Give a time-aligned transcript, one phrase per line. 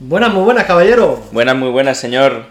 [0.00, 1.22] Buenas, muy buenas, caballero.
[1.32, 2.46] Buenas, muy buenas, señor.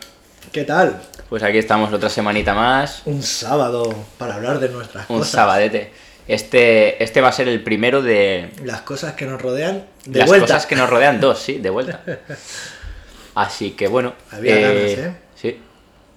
[0.51, 1.01] ¿Qué tal?
[1.29, 3.01] Pues aquí estamos otra semanita más.
[3.05, 5.31] Un sábado para hablar de nuestras Un cosas.
[5.31, 5.91] sabadete.
[6.27, 10.27] Este, este va a ser el primero de Las cosas que nos rodean de las
[10.27, 10.45] vuelta.
[10.47, 12.01] cosas que nos rodean, dos, sí, de vuelta.
[13.35, 14.13] Así que bueno.
[14.31, 15.13] Había ganas, ¿eh?
[15.35, 15.59] Sí.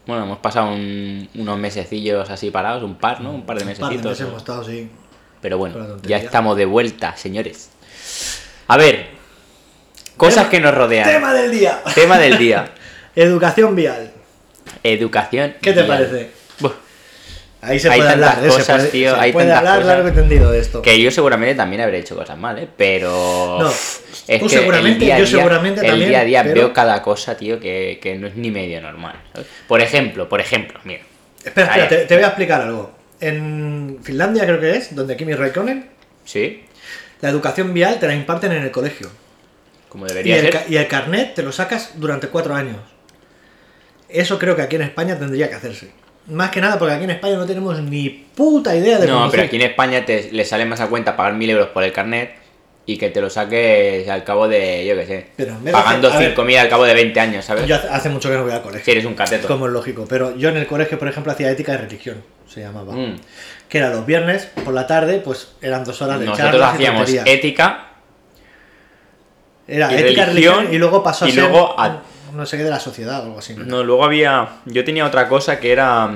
[0.06, 3.30] Bueno, hemos pasado un- unos mesecillos así parados, un par, ¿no?
[3.30, 4.10] Un par de Un par de mesecitos.
[4.10, 4.90] meses hemos estado, sí.
[5.40, 7.70] Pero bueno, ya estamos de vuelta, señores.
[8.68, 9.10] A ver,
[10.16, 11.08] cosas Tema- que nos rodean.
[11.10, 11.80] Tema del día.
[11.94, 12.70] Tema del día.
[13.16, 14.10] Educación vial.
[14.82, 15.54] Educación.
[15.60, 15.86] ¿Qué te vial.
[15.86, 16.30] parece?
[17.64, 18.50] Ahí se Hay puede tantas hablar, ¿eh?
[18.50, 19.94] Se cosas, puede, tío, se hay puede tantas hablar cosas.
[19.96, 20.82] largo y tendido de esto.
[20.82, 22.66] Que yo seguramente también habré hecho cosas mal, ¿eh?
[22.76, 23.58] Pero...
[23.60, 26.42] No, es tú que seguramente, el día yo día- seguramente el también, día a día
[26.42, 29.14] pero- veo cada cosa, tío, que, que no es ni medio normal.
[29.68, 31.02] Por ejemplo, por ejemplo, mira.
[31.44, 32.90] Espera, espera, te, te voy a explicar algo.
[33.20, 35.88] En Finlandia creo que es, donde Kimi Raikkonen,
[36.24, 36.64] ¿Sí?
[37.20, 39.08] la educación vial te la imparten en el colegio.
[39.92, 40.64] Como Y debería el, ser.
[40.70, 42.78] y el carnet te lo sacas durante cuatro años.
[44.08, 45.90] Eso creo que aquí en España tendría que hacerse.
[46.28, 49.42] Más que nada porque aquí en España no tenemos ni puta idea de No, pero
[49.42, 52.30] aquí en España te, le sale más a cuenta pagar mil euros por el carnet
[52.86, 55.78] y que te lo saques al cabo de, yo qué sé, Pero en vez de
[55.82, 57.66] pagando hacer- a ver, 5.000 al cabo de 20 años, ¿sabes?
[57.66, 58.82] Yo hace, mucho que no voy al colegio.
[58.86, 59.46] Si eres un cateto.
[59.46, 60.06] Como es lógico.
[60.08, 62.22] Pero yo en el colegio, por ejemplo, hacía ética y religión.
[62.48, 62.94] Se llamaba.
[62.94, 63.20] Mm.
[63.68, 66.86] Que era los viernes por la tarde, pues eran dos horas de Nosotros charlas y
[66.86, 67.91] hacíamos ética
[69.74, 72.02] Era y ética, religión, religión y luego pasó a y ser luego a-
[72.34, 73.54] no sé qué de la sociedad o algo así.
[73.56, 74.48] No, luego había.
[74.66, 76.10] Yo tenía otra cosa que era.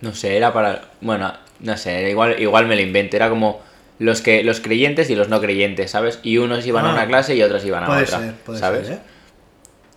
[0.00, 0.82] No sé, era para.
[1.00, 3.16] Bueno, no sé, igual, igual me lo invento.
[3.16, 3.62] Era como
[3.98, 6.18] los que los creyentes y los no creyentes, ¿sabes?
[6.22, 6.94] Y unos iban a Ah.
[6.94, 8.18] una clase y otros iban a puede otra.
[8.18, 8.86] ser, puede ¿Sabes?
[8.86, 8.96] ser.
[8.96, 9.00] ¿eh?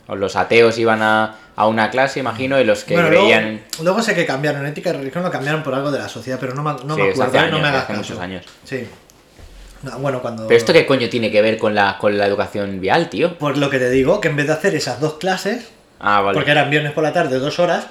[0.10, 3.44] O los ateos iban a, a una clase, imagino, y los que Bueno, creían.
[3.44, 6.38] luego, luego sé que cambiaron ética y religión, lo cambiaron por algo de la sociedad,
[6.40, 7.52] pero no me, no Sí, me acuerdo, hace ¿eh?
[7.52, 8.04] no me hagas hace caso.
[8.04, 8.46] muchos años.
[8.64, 8.88] Sí.
[9.98, 10.48] Bueno, cuando.
[10.48, 13.38] Pero esto qué coño tiene que ver con la, con la educación vial, tío.
[13.38, 16.36] Por lo que te digo, que en vez de hacer esas dos clases, Ah, vale.
[16.36, 17.88] porque eran viernes por la tarde, dos horas,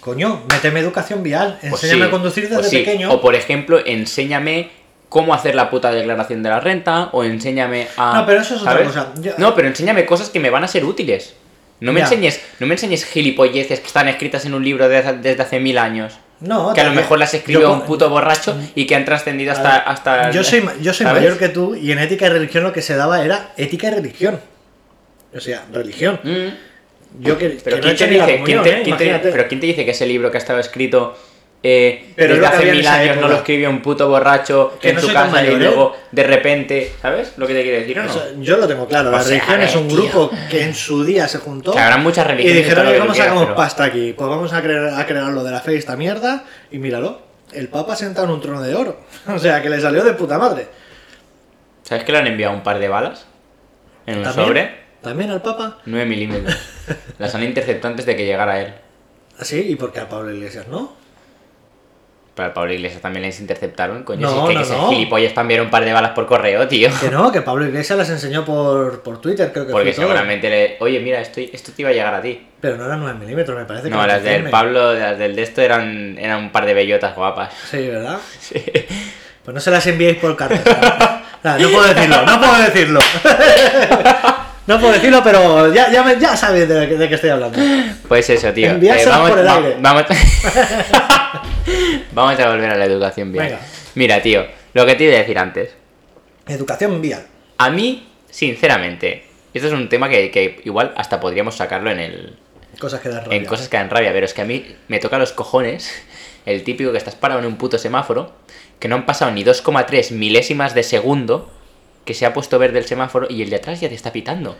[0.00, 2.76] coño, méteme educación vial, Pues enséñame sí, a conducir desde pues sí.
[2.78, 3.10] pequeño.
[3.12, 4.70] O por ejemplo, enséñame
[5.08, 8.18] cómo hacer la puta declaración de la renta, o enséñame a.
[8.20, 9.12] No, pero eso es otra cosa.
[9.20, 11.34] Yo- No, pero enséñame cosas que me van a ser útiles.
[11.80, 12.04] No me Ya.
[12.06, 15.78] enseñes, no me enseñes gilipolleces que están escritas en un libro desde, desde hace mil
[15.78, 16.18] años.
[16.40, 19.72] No, Que a lo mejor las escribió un puto borracho y que han trascendido hasta,
[19.72, 20.30] ver, hasta.
[20.30, 21.22] Yo soy, yo soy ¿sabes?
[21.22, 23.90] mayor que tú y en ética y religión lo que se daba era ética y
[23.90, 24.40] religión.
[25.34, 26.20] O sea, religión.
[26.22, 27.22] Mm.
[27.24, 28.80] Yo que, Pero, que no he ¿quién te hecho ni la dice, quién te- ¿eh?
[28.84, 29.32] quién te- Imagínate.
[29.32, 31.18] pero ¿quién te dice que ese libro que ha estado escrito
[31.62, 34.94] eh, Pero es desde hace mil años no lo escribió un puto borracho Que en
[34.96, 35.58] no su casa mayor, y ¿eh?
[35.58, 38.10] luego de repente, ¿sabes lo que te quiero decir o no?
[38.10, 39.96] Eso, yo lo tengo claro, la O sea, religión a es un tío.
[39.96, 42.54] grupo que en su día se juntó Que habrá muchas y religiones.
[42.60, 44.14] y dijeron, todo lo "Oye, que ¿cómo tú quieras, sacamos pero- pasta aquí?
[44.16, 47.68] Pues vamos a crear, a crear lo de la fe esta mierda y míralo, el
[47.68, 49.00] Papa sentado en un trono de oro.
[49.26, 50.68] O sea, que le salió de puta madre.
[51.82, 53.26] ¿Sabes que le han enviado un par de balas?
[54.06, 54.46] En un ¿También?
[54.46, 54.78] sobre.
[55.02, 55.78] ¿También al Papa?
[55.86, 56.56] 9 milímetros.
[57.18, 58.74] Las han interceptado antes de que llegara él.
[59.38, 60.97] Así, ¿y por qué a Pablo Iglesias no?
[62.38, 64.20] Pero a Pablo Iglesias también les interceptaron, coño.
[64.20, 64.90] No, si es que no, ese no.
[64.90, 66.88] gilipollas enviar un par de balas por correo, tío.
[67.00, 70.02] Que no, que Pablo Iglesias las enseñó por, por Twitter, creo que Porque fue todo.
[70.06, 70.76] seguramente le.
[70.78, 72.40] Oye, mira, esto, esto te iba a llegar a ti.
[72.60, 74.50] Pero no eran 9 milímetros, me parece que No, las del 100.
[74.52, 77.52] Pablo, las del de esto eran, eran un par de bellotas guapas.
[77.68, 78.18] Sí, ¿verdad?
[78.38, 78.62] Sí.
[79.44, 81.14] Pues no se las enviéis por carta.
[81.44, 83.00] No puedo decirlo, no puedo decirlo.
[84.68, 87.58] No puedo decirlo, pero ya, ya, me- ya sabes de, de qué estoy hablando.
[88.06, 88.70] Pues eso, tío.
[88.70, 89.76] Enviárselas vamos, por el va- aire.
[89.80, 90.04] vamos...
[92.12, 93.46] vamos a volver a la educación vial.
[93.46, 93.60] Venga.
[93.94, 95.70] Mira, tío, lo que te iba a decir antes.
[96.46, 97.26] Educación vial.
[97.58, 99.24] A mí, sinceramente,
[99.54, 102.36] esto es un tema que, que igual hasta podríamos sacarlo en el.
[102.78, 103.38] Cosas que dan rabia.
[103.38, 103.70] En cosas ¿eh?
[103.70, 105.92] que dan rabia, pero es que a mí me toca los cojones
[106.46, 108.32] el típico que estás parado en un puto semáforo,
[108.78, 111.50] que no han pasado ni 2,3 milésimas de segundo,
[112.08, 114.56] que se ha puesto verde el semáforo y el de atrás ya te está pitando.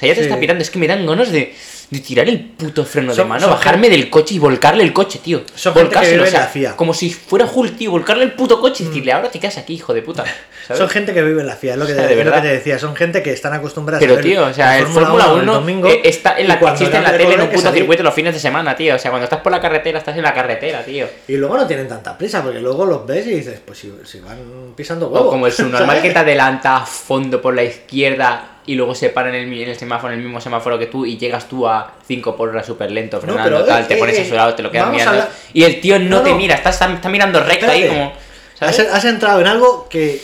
[0.00, 0.26] O sea, ya te Sí.
[0.28, 1.54] está pitando, es que me dan ganas de,
[1.90, 5.20] de tirar el puto freno Son- de mano, bajarme del coche y volcarle el coche,
[5.22, 5.42] tío.
[5.54, 6.76] Son gente que Volcárselo, vive o en la.
[6.76, 9.74] Como si fuera Hulk, tío, volcarle el puto coche y decirle, ahora te quedas aquí,
[9.74, 10.24] hijo de puta.
[10.66, 10.78] ¿sabes?
[10.78, 12.26] Son gente que vive en la FIA, es lo que, O sea, te, de es
[12.26, 12.48] lo que verdad.
[12.48, 12.78] te decía.
[12.78, 15.46] Son gente que están acostumbradas Pero a ver tío, o sea, el Fórmula 1 el
[15.46, 18.32] domingo eh, está en la, existe en la tele en un puto circuito los fines
[18.32, 18.94] de semana, tío.
[18.94, 21.06] O sea, cuando estás por la carretera, estás en la carretera, tío.
[21.28, 24.20] Y luego no tienen tanta prisa, porque luego los ves y dices, pues si, si
[24.20, 24.38] van
[24.76, 25.30] pisando O huevos.
[25.30, 29.28] como el subnormal que te adelanta a fondo por la izquierda y luego se para
[29.30, 31.66] en el, mi- en el semáforo, en el mismo semáforo que tú y llegas tú
[31.66, 34.34] a 5 por hora súper lento, No, frenando, pero, tal, eh, te pones a su
[34.34, 35.26] lado, te lo quedas mirando.
[35.52, 36.36] Y el tío no, No, te no.
[36.36, 38.12] mira, está, está, mirando recto ahí como...
[38.60, 38.92] Has, ¿sabes?
[38.92, 40.20] has entrado en algo que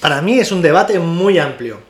[0.00, 1.80] para mí es un debate muy amplio.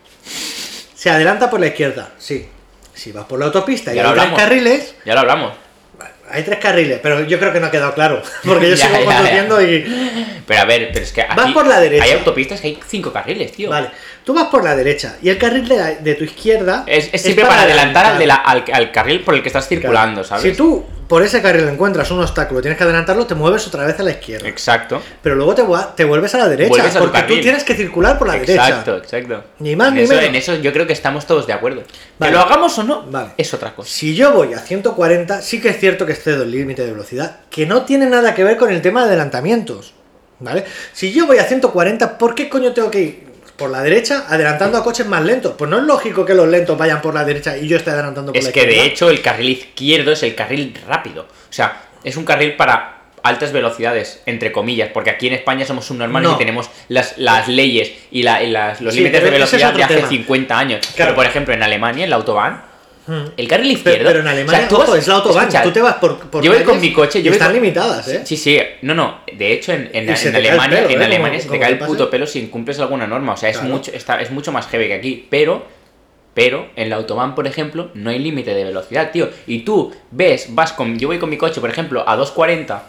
[0.95, 2.49] Se adelanta por la izquierda, sí.
[2.95, 5.53] Si vas por la autopista y Ya hay tres carriles, Ya lo hablamos.
[6.31, 8.23] hay tres carriles, pero yo creo que no ha quedado claro.
[8.45, 9.17] Porque yo Ya, sigo ya, ya.
[9.17, 10.43] conduciendo y.
[10.47, 12.05] Pero a ver, pero es que aquí Vas por la derecha.
[12.05, 13.71] hay autopistas que hay 5 carriles, tío.
[13.71, 13.91] Vale,
[14.25, 17.23] Tú vas por la derecha y el carril de, la- de tu izquierda Es, es
[17.23, 20.43] siempre para, adelantar al, de la- al, al carril por el que estás circulando, ¿sabes?
[20.45, 23.99] Si tú por ese carril encuentras un obstáculo, tienes que adelantarlo, te mueves otra vez
[23.99, 24.47] a la izquierda.
[24.47, 25.03] Exacto.
[25.21, 25.57] Pero luego
[25.97, 29.17] te, vuelves a la derecha, a porque tú tienes que circular por la Exacto, derecha.
[29.19, 29.45] exacto.
[29.59, 30.29] Ni más en ni eso, menos.
[30.29, 31.83] En eso yo creo que estamos todos de acuerdo.
[32.19, 32.31] Vale.
[32.31, 33.31] Que lo hagamos o no, Vale.
[33.37, 33.91] es otra cosa.
[33.91, 37.41] Si yo voy a 140, sí que es cierto que excedo el límite de velocidad,
[37.51, 39.95] que no tiene nada que ver con el tema de adelantamientos.
[40.39, 40.65] ¿Vale?
[40.93, 43.30] Si yo voy a 140, ¿por qué coño tengo que ir
[43.61, 45.55] por la derecha adelantando a coches más lentos?
[45.57, 48.33] Pues no es lógico que los lentos vayan por la derecha y yo esté adelantando
[48.33, 48.83] por Es la que izquierda.
[48.83, 51.23] de hecho el carril izquierdo es el carril rápido.
[51.25, 55.85] O sea, es un carril para altas velocidades, entre comillas, porque aquí en España somos
[55.85, 56.37] subnormales No.
[56.37, 59.75] y tenemos las, las leyes y, la- y las- los Sí, límites de es velocidad
[59.75, 60.09] de hace tema.
[60.09, 60.81] 50 años.
[60.97, 61.11] Claro.
[61.11, 62.63] Pero por ejemplo en Alemania, en la autobahn.
[63.37, 64.05] El carril izquierdo...
[64.05, 65.95] pero en o sea, Alemania, tú ojo, vas- es la autobahn, escucha, tú te vas
[65.95, 68.23] por, por yo voy con mi coche, yo están con- limitadas, ¿eh?
[68.25, 71.05] Sí, sí, no, no, de hecho en, en- Alemania, pelo, en ¿eh?
[71.05, 71.91] Alemania Como- se te cae el pase.
[71.91, 73.73] puto pelo si incumples alguna norma, o sea, es Claro.
[73.75, 75.65] mucho está, es mucho más heavy que aquí, pero
[76.33, 80.47] pero en la autobahn, por ejemplo, no hay límite de velocidad, tío, y tú ves,
[80.51, 82.85] vas con yo voy con mi coche, por ejemplo, a 240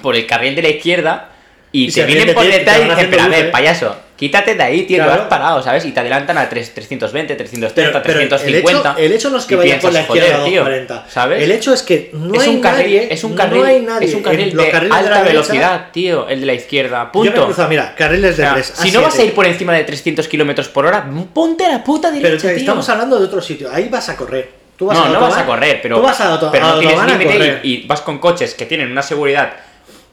[0.00, 1.28] por el carril de la izquierda
[1.72, 3.50] y, Y te vienen por detrás y dicen, pero a ver, luces".
[3.52, 5.18] payaso, quítate de ahí, tío, que Claro.
[5.22, 5.84] vas parado, ¿sabes?
[5.84, 8.90] Y te adelantan a 3, 320, 330, Pero, pero el, 350.
[8.92, 11.04] hecho, el hecho no es que y vaya por la izquierda a "Joder, tío", 240.
[11.10, 11.42] ¿sabes?
[11.42, 14.06] El hecho es que no es hay carril, nadie, es un carril, no hay nadie
[14.06, 15.22] es un carril de alta la derecha.
[15.24, 17.04] velocidad, tío, el de la izquierda.
[17.06, 17.32] Yo Punto.
[17.32, 19.44] me he cruzado, mira, carriles O de sea, 3 si no vas a ir por
[19.44, 21.04] encima de 300 kilómetros por hora,
[21.34, 22.56] ponte a la puta Pero derecha, tío.
[22.58, 24.62] estamos hablando de otro sitio, ahí vas a correr.
[24.76, 27.04] Tú vas no, a no vas a correr, pero, tú vas a pero no tienes
[27.06, 29.52] límite y, y vas con coches que tienen una seguridad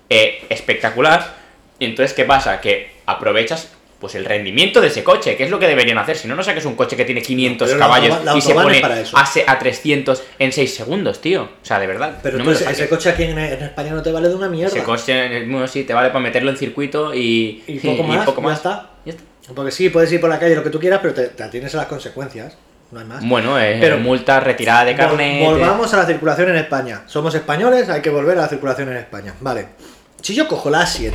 [0.10, 1.38] eh, espectacular.
[1.80, 2.60] Y entonces, ¿qué pasa?
[2.60, 3.70] Que aprovechas
[4.00, 6.16] pues el rendimiento de ese coche, que es lo que deberían hacer.
[6.18, 8.52] Si no, no saques un coche que tiene 500 Pero la caballos la y se
[8.52, 9.18] es pone para eso.
[9.18, 11.44] a, a 300 en 6 segundos, tío.
[11.44, 12.18] O sea, de verdad.
[12.24, 14.74] Pero no tú ese, coche aquí en, en España no te vale de una mierda.
[14.76, 18.54] Ese coche, bueno, sí, te vale para meterlo en circuito y, Y poco más, ya
[18.54, 18.90] está.
[19.06, 19.24] Ya está.
[19.54, 21.74] Porque sí, puedes ir por la calle lo que tú quieras, pero te, te atienes
[21.76, 22.56] a las consecuencias.
[22.92, 23.24] No hay más.
[23.28, 25.44] Bueno, eh, Pero- multa, retirada de Vol- carnet.
[25.46, 27.04] Volvamos a la circulación en España.
[27.06, 29.34] Somos españoles, hay que volver a la circulación en España.
[29.42, 29.68] Vale.
[30.22, 31.12] Si yo cojo la A7,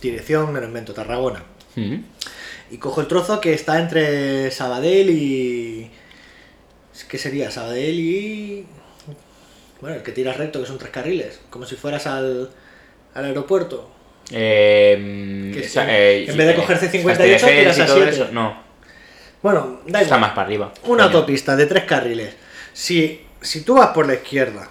[0.00, 1.42] dirección, me lo invento, Tarragona,
[1.78, 2.04] Mm.
[2.70, 5.90] y cojo el trozo que está entre Sabadell y.
[7.08, 7.50] ¿Qué sería?
[7.50, 8.66] Sabadell y.
[9.80, 12.50] Bueno, el que tiras recto, que son tres carriles, como si fueras al,
[13.14, 13.90] al aeropuerto.
[14.30, 17.86] Eh, Que o sea, sí, eh, en vez de eh, coger C58 Castelldefels tiras a
[17.86, 18.10] todo siete.
[18.10, 18.62] eso, No,
[19.42, 20.20] Bueno, da está igual.
[20.20, 20.72] más para arriba.
[20.82, 21.18] Una Coño.
[21.18, 22.34] autopista de tres carriles.
[22.72, 24.68] Si, si tú vas por la izquierda,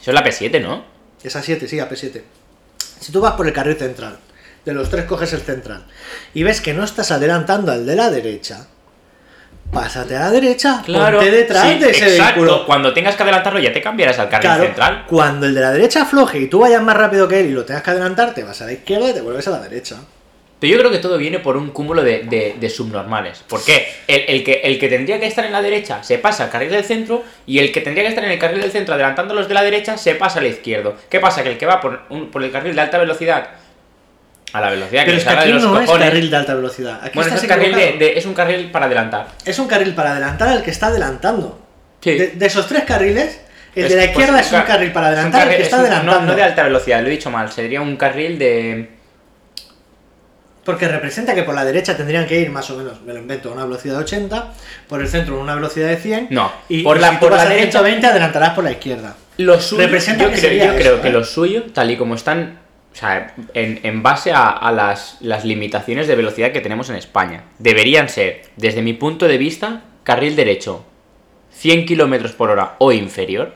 [0.00, 0.84] Eso es la P7, ¿no?
[1.22, 2.22] es A7, sí, AP7.
[3.00, 4.18] Si tú vas por el carril central,
[4.64, 5.84] de los tres coges el central,
[6.34, 8.66] y ves que no estás adelantando al de la derecha,
[9.72, 12.40] pásate a la derecha, ponte detrás sí, de ese exacto.
[12.42, 12.66] vehículo.
[12.66, 15.04] Cuando tengas que adelantarlo ya te cambiarás al carril Claro, central.
[15.06, 17.64] cuando el de la derecha afloje y tú vayas más rápido que él y lo
[17.64, 19.96] tengas que adelantar, te vas a la izquierda y te vuelves a la derecha.
[20.58, 23.42] Pero yo creo que todo viene por un cúmulo de, de- de subnormales.
[23.48, 23.86] ¿Por qué?
[24.06, 26.68] El, el que, el que tendría que estar en la derecha se pasa al carril
[26.70, 29.36] del centro y el que tendría que estar en el carril del centro adelantando a
[29.38, 30.96] los de la derecha se pasa al izquierdo.
[31.08, 31.42] ¿Qué pasa?
[31.42, 33.48] Que el que va por, un- por el carril de alta velocidad
[34.52, 36.08] a la velocidad que Pero es que aquí no es cojones.
[36.08, 37.00] carril de alta velocidad.
[37.02, 39.28] Aquí bueno, es un, carril de, de- es un carril para adelantar.
[39.44, 41.60] Es un carril para adelantar al que está adelantando.
[42.00, 42.12] Sí.
[42.18, 43.40] De, de esos tres carriles,
[43.74, 45.46] el Es- de la pues, izquierda es un ca- carril para es un adelantar al
[45.48, 46.26] carril- que es está un- no- adelantando.
[46.32, 47.52] No, de alta velocidad, lo he dicho mal.
[47.52, 48.90] Sería un carril de.
[50.64, 53.48] Porque representa que por la derecha tendrían que ir más o menos, me lo invento,
[53.50, 54.52] a una velocidad de 80,
[54.88, 56.26] por el centro a una velocidad de 100.
[56.30, 59.16] No, y por la- si por la a derecha- 120 adelantarás por la izquierda.
[59.38, 61.12] Lo suyo, Representa yo que creo, sería yo creo eso, que ¿eh?
[61.12, 62.58] lo suyo, tal y como están,
[62.92, 66.96] o sea, en, en base a, a las, las limitaciones de velocidad que tenemos en
[66.96, 70.84] España, deberían ser, desde mi punto de vista, carril derecho,
[71.52, 73.54] 100 kilómetros por hora o inferior.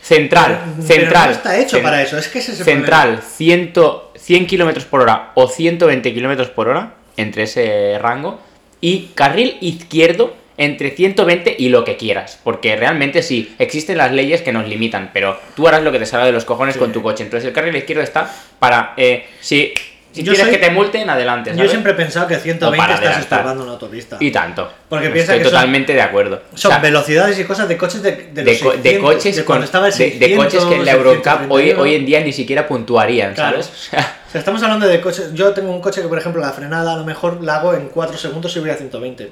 [0.00, 1.10] Central, Pero- central.
[1.12, 3.72] Pero no está hecho para eso, es que ese es el Central, 100,
[4.14, 8.38] 100 kilómetros por hora o 120 kilómetros por hora, entre ese rango.
[8.80, 12.38] Y carril izquierdo entre 120 y lo que quieras.
[12.42, 16.06] Porque realmente sí, existen las leyes que nos limitan, pero tú harás lo que te
[16.06, 16.78] salga de los cojones Sí.
[16.80, 17.24] con tu coche.
[17.24, 18.94] Entonces el carril izquierdo está para...
[18.96, 19.72] eh, si
[20.12, 21.52] si Yo quieres soy- que te multen, adelante.
[21.54, 24.16] Yo siempre he pensado que 120 para estás estorbando una autopista.
[24.18, 24.72] Y tanto.
[24.88, 26.40] Porque piensa Estoy que son- totalmente de acuerdo.
[26.54, 29.12] Son O sea, velocidades y cosas de coches de, de, de, los co- de 600,
[29.14, 31.64] coches de con, cuando estaba el de, de 600, coches que en la Eurocup hoy,
[31.64, 31.82] 631.
[31.82, 33.62] hoy en día ni siquiera puntuarían, Claro.
[33.62, 33.68] ¿sabes?
[33.76, 35.32] O sea, O sea, estamos hablando de coches.
[35.34, 37.88] Yo tengo un coche que, por ejemplo, la frenada a lo mejor la hago en
[37.88, 39.30] 4 segundos si voy a 120.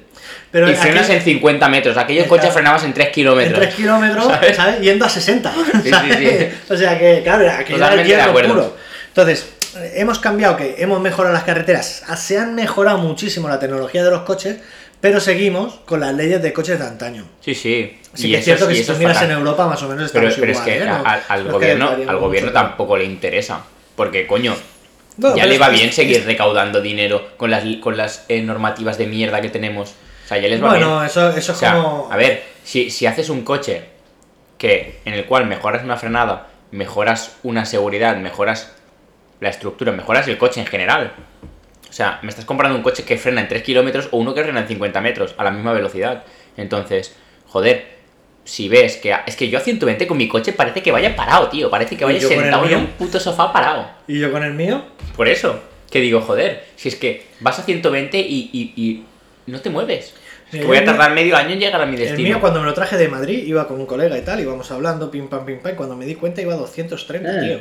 [0.51, 1.97] Pero y frenas en 50 metros.
[1.97, 3.59] Aquellos coches frenabas en 3 en kilómetros.
[3.59, 4.55] 3 kilómetros, ¿Sabes?
[4.55, 4.81] ¿sabes?
[4.81, 5.53] Yendo a 60.
[5.83, 6.17] sí, ¿sabes?
[6.17, 6.47] sí.
[6.73, 8.53] O sea que, claro, aquí Totalmente de hierro acuerdo.
[8.53, 8.75] puro.
[9.09, 9.47] Entonces,
[9.95, 12.03] hemos cambiado, que hemos mejorado las carreteras.
[12.17, 14.57] Se han mejorado muchísimo la tecnología de los coches,
[15.01, 17.25] pero seguimos con las leyes de coches de antaño.
[17.41, 17.99] Sí, sí.
[18.13, 19.31] Así Y que es cierto que y si tú es miras fatal.
[19.31, 21.21] en Europa más o menos Pero, estamos pero es igual, que ¿eh?
[21.27, 23.59] Al, es gobierno, al gobierno tampoco le interesa.
[23.95, 24.55] Porque, coño,
[25.17, 29.41] Ya le va bien seguir recaudando dinero con las, con las eh, normativas de mierda
[29.41, 29.95] que tenemos.
[30.25, 30.85] O sea, ya les va bien.
[30.85, 32.09] Bueno, eso, eso O es sea, como.
[32.11, 33.83] a ver, si, si haces un coche
[34.57, 38.73] que en el cual mejoras una frenada, mejoras una seguridad, mejoras
[39.39, 41.13] la estructura, mejoras el coche en general.
[41.89, 44.43] O sea, me estás comprando un coche que frena en 3 kilómetros o uno que
[44.43, 46.23] frena en 50 metros a la misma velocidad.
[46.57, 47.15] Entonces,
[47.47, 47.87] joder,
[48.45, 49.13] si ves que...
[49.27, 51.69] Es que yo a 120 con mi coche parece que vaya parado, tío.
[51.69, 53.85] Parece que ¿Y vaya el sentado en un puto sofá parado.
[54.07, 54.83] ¿Y yo con el mío?
[55.17, 55.59] Por eso,
[55.91, 59.03] que digo, joder, si es que vas a 120 y, y, y
[59.47, 60.13] no te mueves.
[60.53, 62.29] Es que voy a el tardar medio año en llegar a mi El destino.
[62.29, 65.09] mío, cuando me lo traje de Madrid, iba con un colega y tal, íbamos hablando,
[65.09, 67.39] pim pam, pim pam, y cuando me di cuenta iba a 230, Mm.
[67.45, 67.59] tío.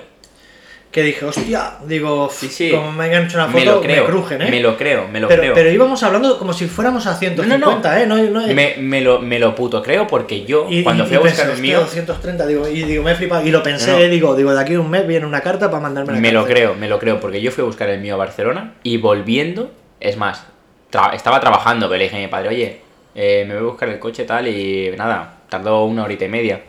[0.94, 2.70] Que dije, hostia, digo, Sí, sí.
[2.70, 4.48] como me hayan hecho una foto, me lo creo, crujen, ¿eh?
[4.48, 5.54] me lo creo, me lo pero, creo.
[5.54, 8.06] pero íbamos hablando como si fuéramos a 150, ¿eh?
[8.06, 11.16] No, no, me, me lo, me lo puto creo porque yo, y, cuando y- fui
[11.16, 13.98] a buscar el mío, 230, digo, y digo, me he flipado, y lo pensé, No,
[13.98, 14.04] no.
[14.04, 16.44] digo, digo, de aquí a un mes viene una carta para mandarme la me lo
[16.44, 19.72] creo, me lo creo, porque yo fui a buscar el mío a Barcelona y volviendo,
[19.98, 20.46] es más,
[20.92, 22.80] tra- estaba trabajando, pero le dije a mi padre, oye,
[23.16, 26.60] eh, me voy a buscar el coche tal y nada, tardó una horita y media.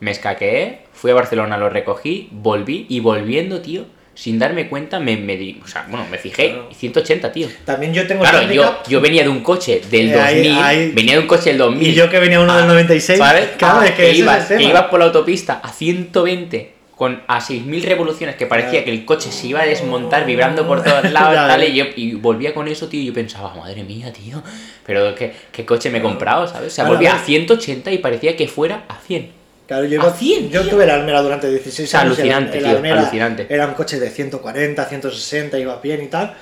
[0.00, 3.84] Me escaqueé, fui a Barcelona, lo recogí, volví y volviendo, tío,
[4.14, 6.68] sin darme cuenta, me, me di, o sea, bueno, me fijé, Claro.
[6.70, 7.48] y 180, tío.
[7.64, 10.90] También yo tengo Claro, yo, yo venía de un coche del Eh, ahí- 2000, ahí-
[10.92, 11.88] venía de un coche del 2000.
[11.88, 13.48] y yo que venía uno del Ah, 96, ¿Sabes?
[13.58, 14.70] claro, Ah, es que, ibas, es el que tema.
[14.78, 18.84] ibas por la autopista a 120 con a 6.000 revoluciones que parecía Claro.
[18.84, 22.14] que el coche se iba a desmontar vibrando por todos lados tal, y, yo, y
[22.14, 24.40] volvía con eso, tío, y yo pensaba, madre mía, tío,
[24.86, 26.72] pero ¿qué, qué coche me he comprado, ¿sabes?
[26.72, 27.26] O sea, volvía a a ver.
[27.26, 29.42] 180 y parecía que fuera a 100.
[29.66, 32.18] Claro, yo, A iba- 100, yo tuve el Almera durante 16 O sea, años.
[32.18, 33.46] el- alucinante, el tío, Almera alucinante.
[33.48, 36.34] Era un coche de 140, 160, iba bien y tal.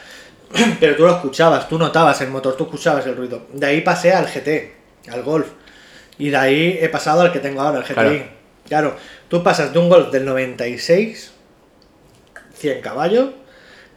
[0.81, 3.47] Pero tú lo escuchabas, tú notabas el motor, tú escuchabas el ruido.
[3.53, 4.75] De ahí pasé al GT,
[5.11, 5.47] al Golf.
[6.19, 7.95] Y de ahí he pasado al que tengo ahora, el GTI.
[7.95, 8.25] Claro.
[8.69, 8.97] Claro,
[9.29, 11.33] tú pasas de un Golf del 96,
[12.55, 13.31] 100 caballos,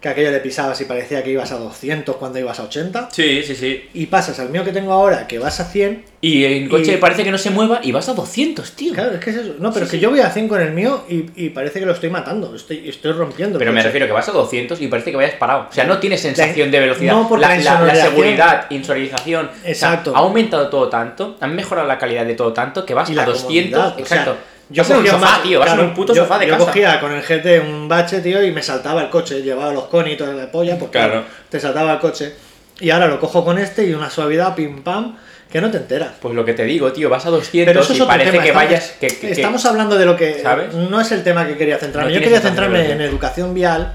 [0.06, 3.10] que aquello le pisabas y parecía que ibas a 200 cuando ibas a 80.
[3.12, 3.90] Sí, sí, sí.
[3.96, 6.06] Y pasas al mío que tengo ahora, que vas a 100.
[6.22, 8.94] Y el coche Y- parece que no se mueva y vas a 200, tío.
[8.94, 9.56] Claro, es que es eso.
[9.60, 10.02] No, pero Sí, es que sí.
[10.04, 12.56] yo voy a 100 con el mío y, y parece que lo estoy matando.
[12.56, 13.58] Estoy, estoy rompiendo.
[13.60, 15.68] Pero me refiero que vas a 200 y parece que vayas parado.
[15.70, 17.14] O sea, no tienes sensación de velocidad.
[17.14, 19.46] no, porque la, la la- la insonorización- seguridad, insonorización.
[19.48, 20.16] o sea, Exacto.
[20.16, 23.16] ha aumentado todo tanto, han mejorado la calidad de todo tanto que vas Y a
[23.18, 23.44] la 200.
[23.82, 24.38] comodidad, o sea, exacto.
[24.70, 25.60] Yo un cogía sofá, más- tío.
[25.60, 26.66] Vas claro, en un puto yo- sofá de yo casa.
[26.66, 29.42] cogía con el GT un bache, tío, y me saltaba el coche.
[29.42, 31.24] Llevaba los conitos de polla, porque Claro.
[31.50, 32.34] te saltaba el coche.
[32.80, 35.16] Y ahora lo cojo con este y una suavidad, pim pam,
[35.52, 36.10] que no te enteras.
[36.20, 38.44] Pues lo que te digo, tío, vas a 200 Pero eso es y parece tema.
[38.44, 38.92] que estamos, vayas.
[39.00, 40.40] Que, que- que- estamos hablando de lo que.
[40.42, 40.74] ¿Sabes?
[40.74, 42.10] No es el tema que quería centrarme.
[42.12, 43.94] No Yo quería centrarme en educación vial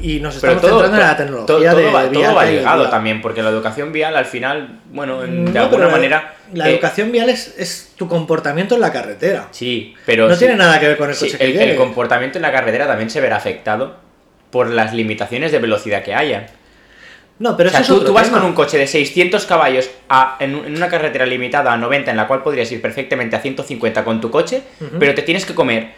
[0.00, 2.46] y nos estamos todo, centrando en la tecnología todo, de todo va, todo vial va
[2.50, 6.34] y ligado también, porque la educación vial al final, bueno, en- de alguna la- manera.
[6.52, 9.48] La eh, educación vial es, es tu comportamiento en la carretera.
[9.50, 10.28] Sí, pero.
[10.28, 12.52] no sí- tiene nada que ver con el sí, coche que el, comportamiento en la
[12.52, 13.96] carretera también se verá afectado
[14.50, 16.46] por las limitaciones de velocidad que haya.
[17.38, 18.38] No, pero o sea, eso es tú, vas tema.
[18.38, 22.10] con un coche de 600 caballos a- en, un- en una carretera limitada a 90
[22.12, 24.62] en la cual podrías ir perfectamente a 150 con tu coche,
[24.98, 25.92] pero te tienes que comer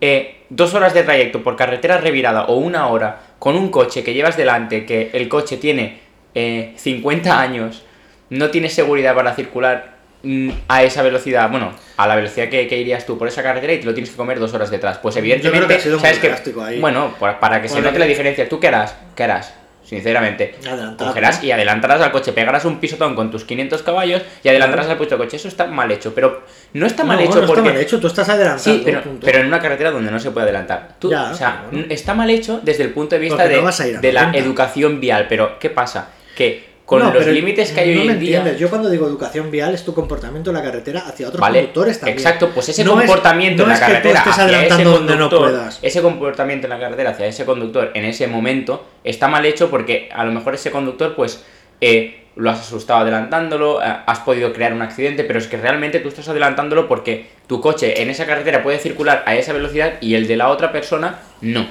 [0.00, 4.14] eh, dos horas de trayecto por carretera revirada o una hora con un coche que
[4.14, 5.98] llevas delante, que el coche tiene
[6.34, 7.82] eh, 50 años,
[8.28, 12.78] no tiene seguridad para circular mm, a esa velocidad, bueno, a la velocidad que, que
[12.78, 14.98] irías tú por esa carretera y te lo tienes que comer dos horas detrás.
[14.98, 16.80] Pues Yo evidentemente, creo que ha sido muy sabes que, ahí.
[16.80, 18.94] bueno, para, para que se note la diferencia, ¿tú qué harás?
[19.16, 19.54] ¿Qué harás?
[19.90, 20.54] Sinceramente,
[20.96, 24.96] cogerás y adelantarás al coche, pegarás un pisotón con tus 500 caballos y adelantarás al
[24.96, 25.36] puto coche.
[25.36, 26.44] Eso está mal hecho, pero
[26.74, 27.60] no está mal no, hecho no porque...
[27.62, 28.62] está mal hecho, tú estás adelantando.
[28.62, 29.24] Sí, pero, punto.
[29.26, 30.94] pero en una carretera donde no se puede adelantar.
[31.00, 31.86] Tú, Ya, o sea, pero bueno.
[31.86, 34.38] n- está mal hecho desde el punto de vista Porque de, no la 90.
[34.38, 36.10] educación vial, pero ¿qué pasa?
[36.36, 38.38] Que con No, los límites que hay no hoy me en día...
[38.38, 38.60] entiendes.
[38.60, 42.00] Yo cuando digo educación vial es tu comportamiento en la carretera hacia otros Vale, conductores
[42.00, 42.18] también.
[42.18, 44.90] exacto, pues ese No comportamiento en la es que tú carretera estés hacia ese adelantando
[44.90, 45.78] donde no conductor, puedas.
[45.82, 50.08] ese comportamiento en la carretera hacia ese conductor en ese momento está mal hecho porque
[50.12, 51.44] a lo mejor ese conductor pues
[51.80, 56.00] eh, lo has asustado adelantándolo, eh, has podido crear un accidente, pero es que realmente
[56.00, 60.14] tú estás adelantándolo porque tu coche en esa carretera puede circular a esa velocidad y
[60.16, 61.68] el de la otra persona no.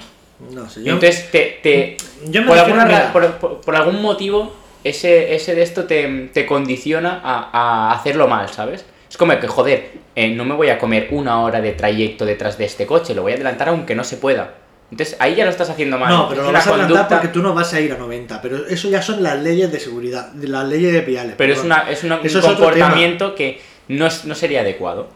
[0.53, 1.97] No sé, yo, Entonces te, te-
[2.29, 7.21] yo me por, alguna por- por algún motivo ese, ese de esto te, te condiciona
[7.23, 8.85] a, a hacerlo mal, ¿sabes?
[9.09, 12.57] Es como que, joder, eh, no me voy a comer una hora de trayecto detrás
[12.57, 14.53] de este coche, lo voy a adelantar aunque no se pueda.
[14.91, 16.09] Entonces ahí ya lo estás haciendo mal.
[16.09, 17.97] No, pero Es lo vas a adelantar conducta- porque tú no vas a ir a
[17.97, 18.41] 90.
[18.41, 21.35] Pero eso ya son las leyes de seguridad, las leyes de viales.
[21.37, 25.09] Pero es, una, es una- un es comportamiento que no, es- no sería adecuado.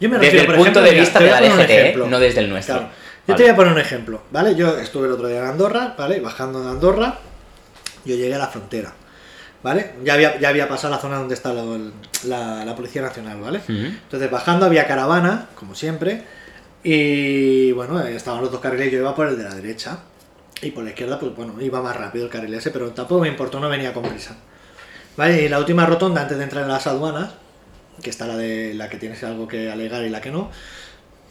[0.00, 1.94] Yo me Desde refiero, el por punto ejemplo, de mira, vista de la DGT, ¿eh?
[2.08, 2.74] no desde el nuestro.
[2.76, 2.90] Claro.
[3.26, 3.36] Yo Vale.
[3.36, 4.54] te voy a poner un ejemplo, ¿vale?
[4.54, 6.20] Yo estuve el otro día en Andorra, ¿vale?
[6.20, 7.18] Bajando de Andorra,
[8.04, 8.92] yo llegué a la frontera,
[9.62, 9.92] ¿vale?
[10.04, 11.64] Ya había, ya había pasado la zona donde está la,
[12.24, 13.58] la- la Policía Nacional, ¿vale?
[13.58, 13.72] Ujú.
[13.74, 16.22] Entonces bajando había caravana, como siempre,
[16.82, 19.98] y bueno, estaban los dos carriles, yo iba por el de la derecha.
[20.62, 23.28] Y por la izquierda, pues bueno, iba más rápido el carril ese, pero tampoco me
[23.28, 24.36] importó, no venía con prisa.
[25.16, 27.30] Vale, y la última rotonda antes de entrar en las aduanas,
[28.02, 30.50] que está la de la que tienes algo que alegar y la que no.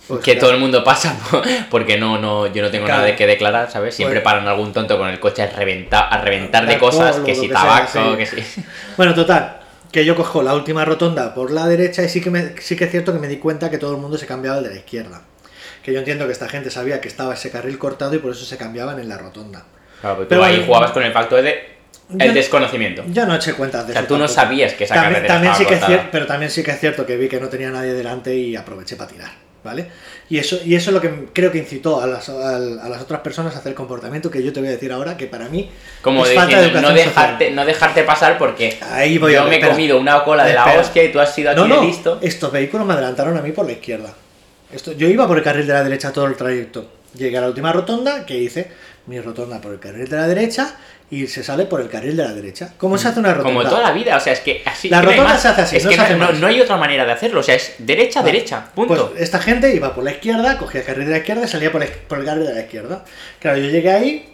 [0.08, 1.16] Pues que claro, todo el mundo pasa
[1.70, 3.00] porque no, no, yo no tengo Claro.
[3.02, 3.96] nada de que declarar, ¿sabes?
[3.96, 7.36] Siempre Pues- paran algún tonto con el coche a reventar, a reventar de cosas, que
[7.36, 8.18] si tabaco, sí.
[8.18, 8.64] que si...
[8.98, 9.60] Bueno, total,
[9.92, 12.86] que yo cojo la última rotonda por la derecha y sí que, me- sí que
[12.86, 14.76] es cierto que me di cuenta que todo el mundo se cambiaba al de la
[14.78, 15.22] izquierda.
[15.84, 18.46] Que yo entiendo que esta gente sabía que estaba ese carril cortado y por eso
[18.46, 19.64] se cambiaban en la rotonda.
[20.02, 21.74] Claro, pero tú Pero ahí bueno, jugabas con el factor de
[22.20, 23.04] el yo- desconocimiento.
[23.08, 24.42] Yo no eché cuentas de O sea, eso tú no tampoco.
[24.42, 26.04] sabías que esa también, carretera también sí estaba que es cortada.
[26.04, 28.56] cier- Pero también sí que es cierto que vi que no tenía nadie delante y
[28.56, 29.32] aproveché para tirar,
[29.64, 29.88] ¿vale?
[30.30, 33.22] Y eso, y eso es lo que creo que incitó a las, a las otras
[33.22, 35.70] personas a hacer el comportamiento que yo te voy a decir ahora, que para mí
[36.02, 37.06] Como es falta de no educación social.
[37.08, 40.46] dejarte, no dejarte pasar porque Ahí voy a yo ver, me he comido una cola
[40.46, 40.82] de la Espera.
[40.82, 42.20] hostia y tú has sido aquí No, no, listo.
[42.22, 44.14] estos vehículos me adelantaron a mí por la izquierda.
[44.72, 46.90] Esto, yo iba por el carril de la derecha todo el trayecto.
[47.16, 48.72] Llegué a la última rotonda, que hice
[49.06, 50.76] mi rotonda por el carril de la derecha
[51.16, 52.74] y se sale por el carril de la derecha.
[52.78, 53.58] ¿Cómo se hace una rotonda?
[53.60, 54.90] Como toda la vida, o sea, es que así.
[54.90, 56.40] La no rotonda se hace así, Es no que se hace no, más.
[56.40, 58.32] no hay otra manera de hacerlo, o sea, es derecha, Vale.
[58.32, 59.10] derecha, punto.
[59.12, 61.72] Pues esta gente iba por la izquierda, cogía el carril de la izquierda y salía
[61.72, 63.06] por, la- por el carril de la izquierda.
[63.40, 64.34] Claro, yo llegué ahí,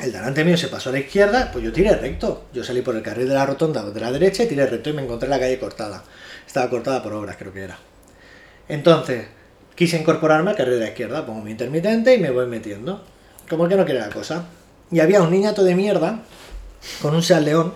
[0.00, 2.46] el delante mío se pasó a la izquierda, pues yo tiré recto.
[2.52, 4.94] Yo salí por el carril de la rotonda de la derecha y tiré recto y
[4.94, 6.02] me encontré la calle cortada.
[6.46, 7.78] Estaba cortada por obras, creo que era.
[8.68, 9.26] Entonces,
[9.74, 13.04] quise incorporarme al carril de la izquierda, pongo mi intermitente y me voy metiendo.
[13.48, 14.44] Como que no quiere la cosa.
[14.92, 16.20] Y había un niñato de mierda
[17.02, 17.74] con un Seat León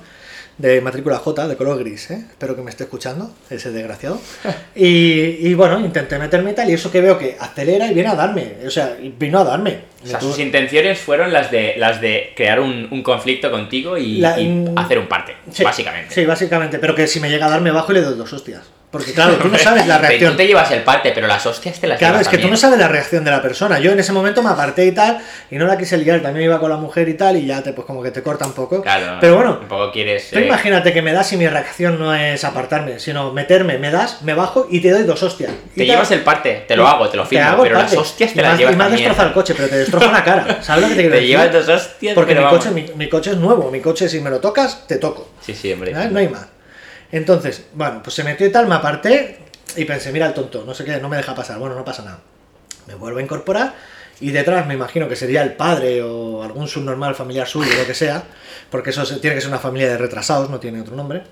[0.56, 2.24] de matrícula J de color gris, ¿eh?
[2.30, 4.20] espero que me esté escuchando, ese desgraciado.
[4.76, 8.14] Y, y bueno, intenté meterme tal, y eso que veo que acelera y viene a
[8.16, 9.80] darme, o sea, vino a darme.
[10.02, 13.96] O sea, tuvo- sus intenciones fueron las de las de crear un, un conflicto contigo
[13.98, 16.12] y, La- y hacer un parte, Sí, básicamente.
[16.14, 18.32] Sí, básicamente, pero que si me llega a dar me bajo y le doy dos
[18.32, 18.62] hostias.
[18.94, 20.30] Porque claro, tú no sabes la reacción.
[20.30, 22.48] Tú te llevas el parte, pero las hostias te las Claro, llevas es que tú
[22.48, 23.80] no sabes la reacción de la persona.
[23.80, 25.18] Yo en ese momento me aparté y tal,
[25.50, 27.72] y no la quise liar, también iba con la mujer y tal, y ya te,
[27.72, 28.82] pues como que te corta un poco.
[28.82, 30.30] Claro, Pero bueno, un poco quieres.
[30.30, 33.90] Tú eh, imagínate que me das y mi reacción no es apartarme, sino meterme, me
[33.90, 35.50] das, me bajo y te doy dos hostias.
[35.74, 37.86] Y Te llevas el parte, te lo hago, te lo firmo, hago el pero las
[37.86, 37.98] parte.
[37.98, 39.76] hostias Y te me las has- llevas Y me has destrozado el coche, pero te
[39.78, 40.58] destroza la cara.
[40.62, 41.28] ¿Sabes lo que te quiero Te decir?
[41.36, 44.30] llevas dos hostias, Porque mi coche, mi, mi coche es nuevo, mi coche si me
[44.30, 45.28] lo tocas, te toco.
[45.40, 45.92] Sí, sí, hombre.
[45.92, 46.12] ¿Sabes?
[46.12, 46.46] No hay más.
[47.12, 49.38] Entonces, bueno, pues se metió y tal, me aparté
[49.76, 51.58] y pensé, mira el tonto, no sé qué, no me deja pasar.
[51.58, 52.20] Bueno, no pasa nada.
[52.86, 53.74] Me vuelvo a incorporar
[54.20, 57.94] y detrás me imagino que sería el padre o algún subnormal familiar suyo, lo que
[57.94, 58.22] sea,
[58.70, 61.22] porque eso se- tiene que ser una familia de retrasados, no tiene otro nombre,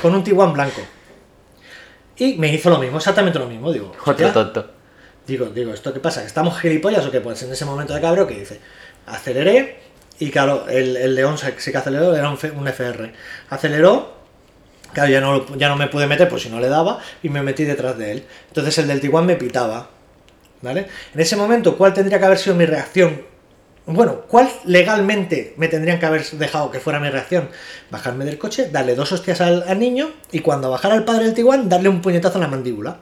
[0.00, 0.80] con un tiguan blanco.
[2.16, 3.92] Y me hizo lo mismo, exactamente lo mismo, digo.
[4.06, 4.70] Otro tonto.
[5.26, 6.20] Digo, digo, ¿esto qué pasa?
[6.20, 7.20] ¿Que estamos gilipollas o qué?
[7.20, 8.60] Pues en ese momento de cabreo que dice,
[9.06, 9.80] aceleré
[10.18, 13.12] y claro, el, el león sí sí que aceleró, era un, un FR.
[13.50, 14.13] Aceleró,
[14.94, 17.42] claro, ya no, ya no me pude meter por si no le daba y me
[17.42, 18.24] metí detrás de él.
[18.48, 19.90] Entonces el del Tiguan me pitaba,
[20.62, 20.86] ¿vale?
[21.12, 23.22] En ese momento, ¿cuál tendría que haber sido mi reacción?
[23.86, 27.50] Bueno, ¿cuál legalmente me tendrían que haber dejado que fuera mi reacción?
[27.90, 31.34] Bajarme del coche, darle dos hostias al, al niño y cuando bajara el padre del
[31.34, 32.98] Tiguan, darle un puñetazo en la mandíbula.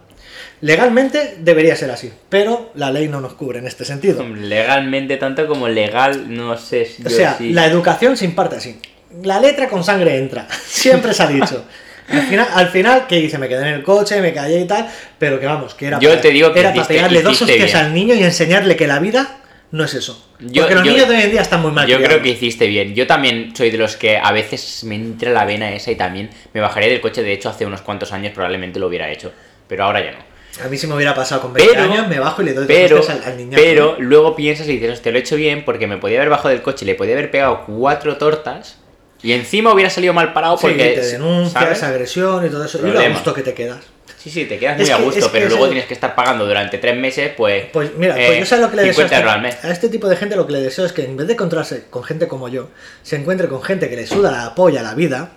[0.61, 4.25] Legalmente debería ser así, pero la ley no nos cubre en este sentido.
[4.25, 7.05] Legalmente, tanto como legal, no sé si.
[7.05, 7.53] O sea, sí.
[7.53, 8.81] la educación se imparte así.
[9.23, 10.47] La letra con sangre entra.
[10.67, 11.65] Siempre se ha dicho.
[12.09, 13.39] Al final, al final, ¿qué hice?
[13.39, 16.19] Me quedé en el coche, me callé y tal, pero que vamos, que era Yo
[16.19, 17.77] te digo que era para hiciste- pegarle dos hostias bien.
[17.77, 19.39] al niño y enseñarle que la vida
[19.71, 20.29] no es eso.
[20.41, 22.31] Yo- Porque los yo- niños de hoy en día están muy mal Yo creo que
[22.31, 22.95] hiciste bien.
[22.95, 26.29] Yo también soy de los que a veces me entra la vena esa y también
[26.53, 27.23] me bajaré del coche.
[27.23, 29.33] De hecho, hace unos cuantos años probablemente lo hubiera hecho.
[29.69, 30.19] Pero ahora ya no.
[30.63, 32.67] A mí si me hubiera pasado con 20 Pero- años, me bajo y le doy
[32.67, 33.53] dos Pero, al, al niño.
[33.55, 36.51] pero luego piensas y dices, hostia, lo he hecho bien porque me podía haber bajado
[36.51, 38.77] del coche, le podía haber pegado cuatro tortas
[39.23, 40.89] y encima hubiera salido mal parado Sí, porque.
[40.91, 41.83] te denuncias, ¿sabes?
[41.83, 42.79] agresión y todo eso.
[42.79, 43.15] Y lo a Problema.
[43.15, 43.79] gusto que te quedas.
[44.19, 45.89] Sí, sí, te quedas Es muy a que- gusto, es que pero luego el- tienes
[45.89, 47.65] que estar pagando durante tres meses, pues.
[47.73, 49.67] Pues mira, eh, pues yo sé lo que le deseo a 50 euros al este,
[49.67, 51.85] a este tipo de gente, lo que le deseo es que en vez de encontrarse
[51.91, 52.69] con gente como yo,
[53.03, 55.33] se encuentre con gente que le suda la polla a la vida,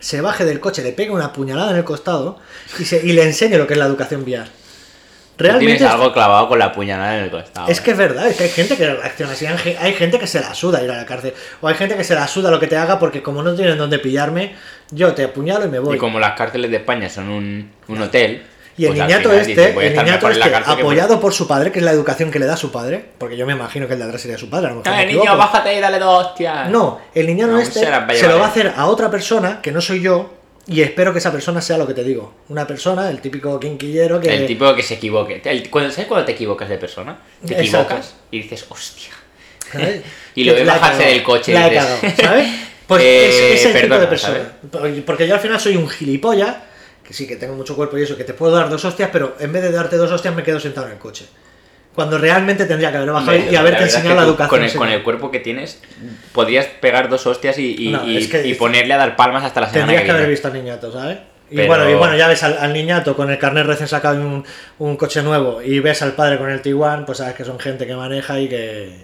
[0.00, 2.38] se baje del coche, le pegue una puñalada en el costado
[2.78, 4.48] y, se- y le enseñe lo que es la educación vial.
[5.36, 7.66] Realmente tienes es, algo clavado con la puñalada en el costado.
[7.68, 10.18] es que es verdad, es que hay gente que reacciona así, hay ge- hay gente
[10.18, 12.50] que se la suda ir a la cárcel, o hay gente que se la suda
[12.50, 14.54] lo que te haga porque como no tienen dónde pillarme,
[14.90, 15.96] yo te apuñalo y me voy.
[15.96, 18.44] Y como las cárceles de España son un, un hotel.
[18.76, 21.84] Y el pues niñato este, el niñato este, por- apoyado por su padre, que es
[21.84, 24.20] la educación que le da su padre, porque yo me imagino que el de atrás
[24.20, 26.70] sería su padre, a lo mejor me ¡Eh, niño, bájate y dale dos hostias!
[26.70, 29.80] No, el niñano No, este se lo va a hacer a otra persona que no
[29.80, 30.32] soy yo
[30.66, 32.34] y espero que esa persona sea lo que te digo.
[32.48, 34.34] Una persona, el típico quinquillero que...
[34.34, 35.42] El tipo que se equivoque.
[35.44, 37.18] El- cuando, ¿Sabes cuando te equivocas de persona?
[37.46, 37.66] Te Exacto.
[37.94, 39.10] equivocas y dices, hostia.
[39.70, 40.02] ¿sabes?
[40.36, 42.48] Y lo ves bajarse del coche y dices- cagado, ¿sabes?
[42.86, 44.52] Pues Eh, es ese tipo perdona, de persona.
[44.72, 45.02] ¿sabes?
[45.06, 46.56] Porque yo al final soy un gilipollas,
[47.02, 49.36] que sí que tengo mucho cuerpo y eso, que te puedo dar dos hostias, pero
[49.40, 51.24] en vez de darte dos hostias me quedo sentado en el coche.
[51.94, 54.48] Cuando realmente tendría que haber bajado Hombre, y haberte enseñado la educación.
[54.50, 55.80] Con el, con el cuerpo que tienes,
[56.32, 59.44] podrías pegar dos hostias y, y- No, y- es que- y ponerle a dar palmas
[59.44, 61.18] hasta la semana Tendrías que que haber visto al niñato, ¿sabes?
[61.50, 64.16] Y Pero- bueno, y bueno, ya ves al, al niñato con el carnet recién sacado
[64.18, 64.44] de un,
[64.78, 67.86] un coche nuevo y ves al padre con el Tiguan, pues sabes que son gente
[67.86, 68.96] que maneja y que,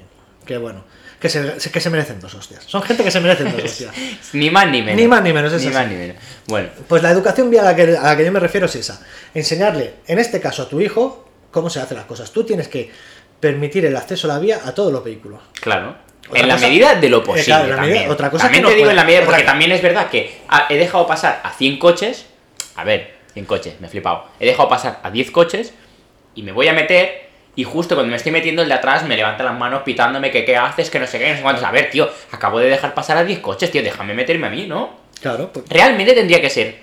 [0.45, 0.83] que bueno,
[1.21, 2.65] que se, que se merecen dos hostias.
[2.67, 3.95] Son gente que se merecen dos hostias.
[4.33, 5.01] Ni más ni menos.
[5.01, 6.17] Ni más ni menos, es Ni más ni menos.
[6.49, 8.75] Bueno, Pues la educación vial a la, que, a la que yo me refiero es
[8.75, 9.01] esa.
[9.35, 12.31] Enseñarle, en este caso a tu hijo, cómo se hacen las cosas.
[12.33, 12.91] Tú tienes que
[13.41, 15.41] permitir el acceso a la vía a todos los vehículos.
[15.61, 15.97] claro.
[16.29, 17.45] Otra en la medida de lo Eh, posible.
[17.45, 17.99] claro, en la también.
[17.99, 20.09] medida- otra cosa también que no te digo en la medida, porque también es verdad
[20.11, 22.27] que he dejado pasar a 100 coches.
[22.77, 24.27] A ver, 100 coches, me he flipado.
[24.39, 25.75] He dejado pasar a 10 coches
[26.37, 27.29] y me voy a meter.
[27.57, 30.45] Y justo cuando me estoy metiendo, el de atrás me levanta las manos pitándome que
[30.45, 31.65] qué haces, que no sé qué, no sé cuántos.
[31.65, 34.67] A ver, tío, acabo de dejar pasar a 10 coches, tío, déjame meterme a mí,
[34.69, 35.01] ¿no?
[35.21, 36.77] Claro, pues, Realmente tendría que ser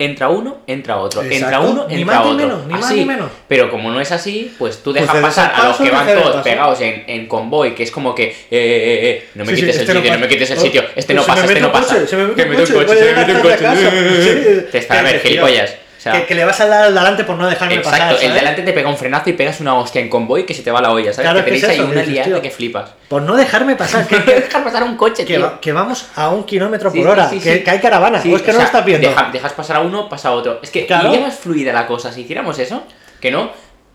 [0.00, 1.70] entra uno, entra otro, entra Exacto.
[1.70, 2.46] uno, Ni entra más ni otro.
[2.46, 2.94] menos, ni más Así.
[2.96, 3.30] ni menos.
[3.46, 6.06] Pero como no es así, pues tú Pues dejas cedes pasar a los que van
[6.08, 6.42] todos paso.
[6.42, 9.60] pegados en, en convoy, que es como que, eh, eh, eh, no me Sí, sí,
[9.62, 10.20] quites este el no sitio, no, pasa.
[10.20, 11.94] me quites el Oh, sitio, este pues no se pasa, me este no pasa.
[11.94, 14.22] coche, se me mete Que un mete un coche, coche, se me mete un coche.
[14.22, 15.74] Sí, Te está a ver, gilipollas.
[16.00, 18.12] O sea, que, que le vas a dar al delante por no dejarme Exacto, pasar.
[18.14, 18.34] el ¿sabes?
[18.34, 20.80] delante te pega un frenazo y pegas una hostia en convoy que se te va
[20.80, 21.30] la olla, ¿sabes?
[21.30, 22.90] Claro, que ¿qué es ahí una liada que flipas.
[23.06, 24.06] Por no dejarme pasar.
[24.06, 25.42] Que, Que dejar pasar un coche, que tío.
[25.44, 27.28] va- que vamos a un kilómetro Sí, por hora.
[27.28, 28.22] sí, sí, que, hay caravanas.
[28.22, 29.06] Sí, o es que o no lo estás viendo.
[29.10, 30.58] deja- dejas pasar a uno, pasa a otro.
[30.62, 31.10] Es que Claro.
[31.10, 32.82] iría más fluida la cosa si hiciéramos eso,
[33.20, 33.52] que no.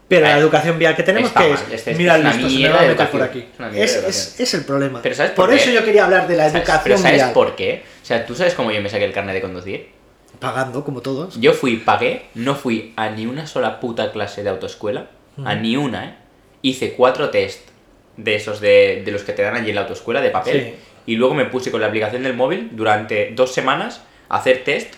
[0.07, 2.59] Pero la educación vial que tenemos que es, este- este mira es una listo, se
[2.59, 3.47] me va a meter por aquí.
[3.73, 4.99] Es Es, es, es el problema.
[5.01, 7.31] Pero ¿sabes por por eso yo quería hablar de la educación Pero ¿sabes vial.
[7.33, 7.83] por qué?
[8.03, 9.94] O sea, ¿tú sabes cómo yo me saqué el carnet de conducir?
[10.39, 11.39] Pagando, como todos.
[11.39, 15.07] Yo fui, pagué, no fui a ni una sola puta clase de autoescuela,
[15.43, 16.15] a ni una, ¿eh?
[16.61, 17.69] Hice cuatro test
[18.17, 20.75] de esos de, de los que te dan allí en la autoescuela de papel.
[21.05, 24.93] Y luego me puse con la aplicación del móvil durante dos semanas a hacer test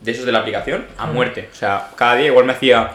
[0.00, 1.48] de esos de la aplicación a muerte.
[1.52, 2.92] O sea, cada día igual me hacía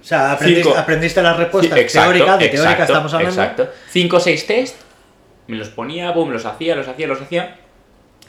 [0.00, 0.78] O sea, aprendiste, Cinco.
[0.78, 3.40] aprendiste las respuestas Sí, exacto, teóricas, de teórica exacto, estamos hablando.
[3.42, 3.68] Exacto.
[3.90, 4.76] Cinco o seis test,
[5.46, 7.56] me los ponía, boom, los hacía, los hacía, los hacía.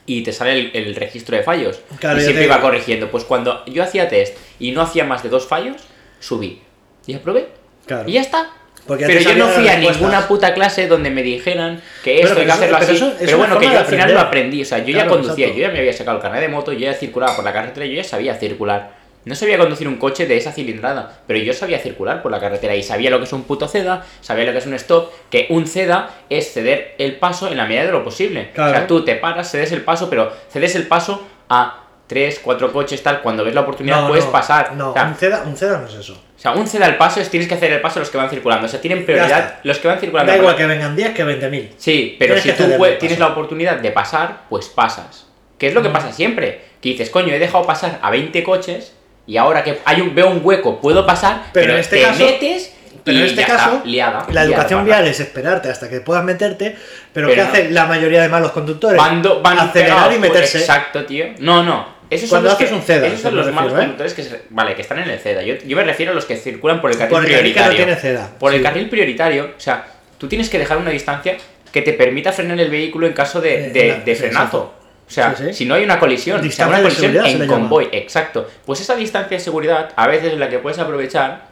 [0.08, 1.80] Y te sale el, el registro de fallos.
[2.00, 3.10] Claro, y siempre te- iba corrigiendo.
[3.10, 5.78] Pues cuando yo hacía test y no hacía más de dos fallos,
[6.20, 6.62] subí.
[7.08, 7.48] Y aprobé.
[7.86, 8.08] Claro.
[8.10, 8.52] Y ya está.
[8.86, 12.39] Porque pero yo no fui a ninguna puta clase donde me dijeran que Pero esto
[12.39, 12.96] hay que eso- hacerlo pero así.
[13.04, 14.62] eso pero bueno, que yo al final lo aprendí.
[14.62, 15.60] O sea, yo ya conducía, exacto.
[15.60, 17.86] yo ya me había sacado el carnet de moto, yo ya circulaba por la carretera,
[17.88, 18.94] yo ya sabía circular.
[19.26, 22.76] No sabía conducir un coche de esa cilindrada, pero yo sabía circular por la carretera
[22.76, 25.48] y sabía lo que es un puto CEDA, sabía lo que es un stop, que
[25.50, 28.52] un CEDA es ceder el paso en la medida de lo posible.
[28.54, 28.72] Claro.
[28.72, 32.72] O sea, tú te paras, cedes el paso, pero cedes el paso a tres, cuatro
[32.72, 34.74] coches, tal, cuando ves la oportunidad No, puedes no, pasar.
[34.74, 36.14] No, O sea, un CEDA, un CEDA no es eso.
[36.14, 38.18] o sea, un ceda al paso es tienes que hacer el paso a los que
[38.18, 38.68] van circulando.
[38.68, 40.32] O sea, tienen prioridad los que van circulando.
[40.32, 41.70] Da igual que vengan 10 que 20.000.
[41.78, 45.28] Sí, pero Tienes si que tú tienes la oportunidad de pasar, pues pasas.
[45.58, 46.62] ¿Qué es lo que pasa siempre?
[46.82, 48.94] Que dices, coño, he dejado pasar a 20 coches
[49.28, 52.02] y ahora que hay un, veo un hueco, puedo pasar, Pero pero, en este te
[52.04, 52.72] caso- metes
[53.04, 54.20] Pero y en este ya caso, está, liada.
[54.20, 54.96] la liada, educación parda.
[54.98, 56.76] vial es esperarte hasta que puedas meterte,
[57.14, 57.48] pero, Pero ¿qué no.
[57.48, 58.98] hace la mayoría de malos conductores?
[58.98, 60.60] Van, do- van acelerar y meterse.
[60.60, 61.26] Exacto, tío.
[61.40, 61.96] No, no.
[62.10, 63.78] Esos Cuando haces que, un CEDA, esos eso son los malos ¿eh?
[63.78, 65.42] conductores que, se- vale, que están en el CEDA.
[65.42, 67.60] Yo, yo me refiero a los que circulan por el carril Por el carril que
[67.60, 67.96] no prioritario.
[67.96, 69.86] tiene CEDA, Por el carril prioritario, o sea,
[70.20, 71.36] tú tienes que dejar una distancia
[71.72, 74.74] que te permita frenar el vehículo en caso de, Eh, de- de frenazo.
[75.08, 75.54] O sea, Sí, sí.
[75.54, 78.48] si no hay una colisión, o sea, una colisión en convoy, exacto.
[78.65, 81.48] Pues esa distancia de seguridad a veces es la que puedes aprovechar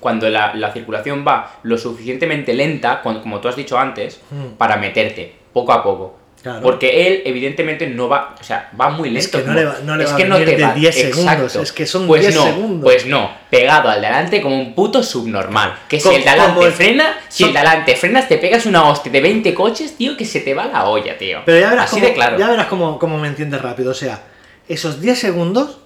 [0.00, 4.56] cuando la, la circulación va lo suficientemente lenta, cuando- como tú has dicho antes, Mm.
[4.56, 6.18] para meterte poco a poco.
[6.48, 6.62] Claro.
[6.62, 9.18] Porque él, evidentemente, no va, o sea, va muy lento.
[9.20, 10.72] Es que no como- le va- no le es va que no te de va-
[10.74, 11.62] 10 segundos, exacto.
[11.62, 12.82] es que son pues 10 no, segundos.
[12.82, 15.74] Pues no, pegado al delante como un puto subnormal.
[15.88, 19.20] Que si el delante el- frena, si el delante frenas, te pegas una hostia de
[19.20, 21.40] 20 coches, tío, que se te va la olla, tío.
[21.44, 22.38] Pero ya verás, Así cómo, de claro.
[22.38, 23.90] ya verás cómo, cómo me entiendes rápido.
[23.90, 24.22] O sea,
[24.68, 25.78] esos 10 segundos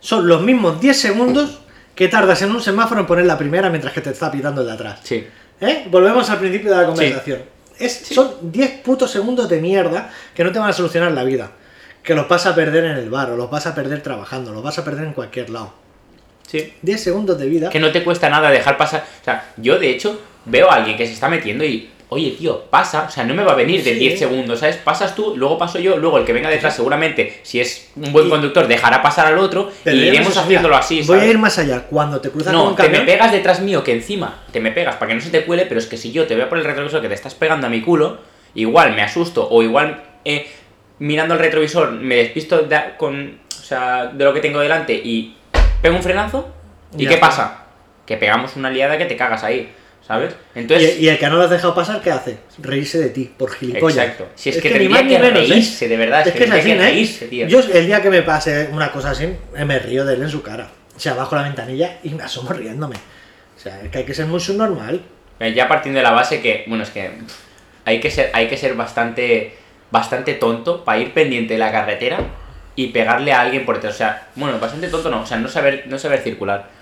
[0.00, 1.60] son los mismos 10 segundos
[1.94, 4.66] que tardas en un semáforo en poner la primera mientras que te está pitando el
[4.66, 5.00] de atrás.
[5.02, 5.26] Sí.
[5.60, 5.84] ¿Eh?
[5.90, 7.42] Volvemos al principio de la conversación.
[7.80, 11.50] Es, Son 10 putos segundos de mierda que no te van a solucionar la vida.
[12.02, 14.62] Que los vas a perder en el bar, o los vas a perder trabajando, los
[14.62, 15.72] vas a perder en cualquier lado.
[16.46, 16.72] Sí.
[16.82, 17.70] 10 segundos de vida.
[17.70, 19.04] Que no te cuesta nada dejar pasar.
[19.20, 22.64] O sea, yo de hecho veo a alguien que se está metiendo y, oye, tío,
[22.70, 23.06] pasa.
[23.08, 23.98] O sea, no me va a venir de Sí.
[23.98, 24.76] 10 segundos, ¿sabes?
[24.76, 28.28] Pasas tú, luego paso yo, luego el que venga detrás, seguramente, si es un buen
[28.28, 31.02] conductor, dejará pasar al otro y iremos haciéndolo así.
[31.02, 31.30] Voy a ¿sabes?
[31.34, 31.86] ir más allá.
[31.88, 34.70] Cuando te cruzas con No, un te me pegas detrás mío, que encima te me
[34.72, 36.58] pegas para que no se te cuele, pero es que si yo te veo por
[36.58, 38.18] el retrovisor que te estás pegando a mi culo,
[38.54, 40.46] igual me asusto o igual eh,
[40.98, 45.36] mirando el retrovisor me despisto de, con, o sea, de lo que tengo delante y
[45.80, 46.48] pego un frenazo.
[46.96, 47.26] ¿Y Ya qué está.
[47.28, 47.64] pasa?
[48.04, 49.72] Que pegamos una liada que te cagas ahí,
[50.10, 50.34] ¿sabes?
[50.56, 52.38] Entonces, Y, y el que no lo has dejado pasar, ¿qué hace?
[52.58, 53.98] Reírse de ti, por gilipollas.
[54.06, 54.26] Exacto.
[54.34, 55.30] Si es, Es que, que ni tendría que ¿eh?
[55.30, 56.26] reírse, de verdad.
[56.26, 57.28] Es que es así, que ¿eh?
[57.30, 57.46] tío.
[57.46, 59.28] Yo el día que me pase una cosa así,
[59.64, 60.68] me río de él en su cara.
[60.96, 62.96] O sea, bajo la ventanilla y me asomo riéndome.
[62.96, 65.00] O sea, es que hay que ser muy subnormal.
[65.38, 67.12] Eh, Ya partiendo de la base que, bueno, es que
[67.84, 69.54] hay que ser, hay que ser bastante,
[69.92, 72.18] bastante tonto para ir pendiente de la carretera
[72.74, 73.94] y pegarle a alguien por detrás.
[73.94, 76.79] O sea, bueno, bastante tonto no, o sea, no saber, no saber circular.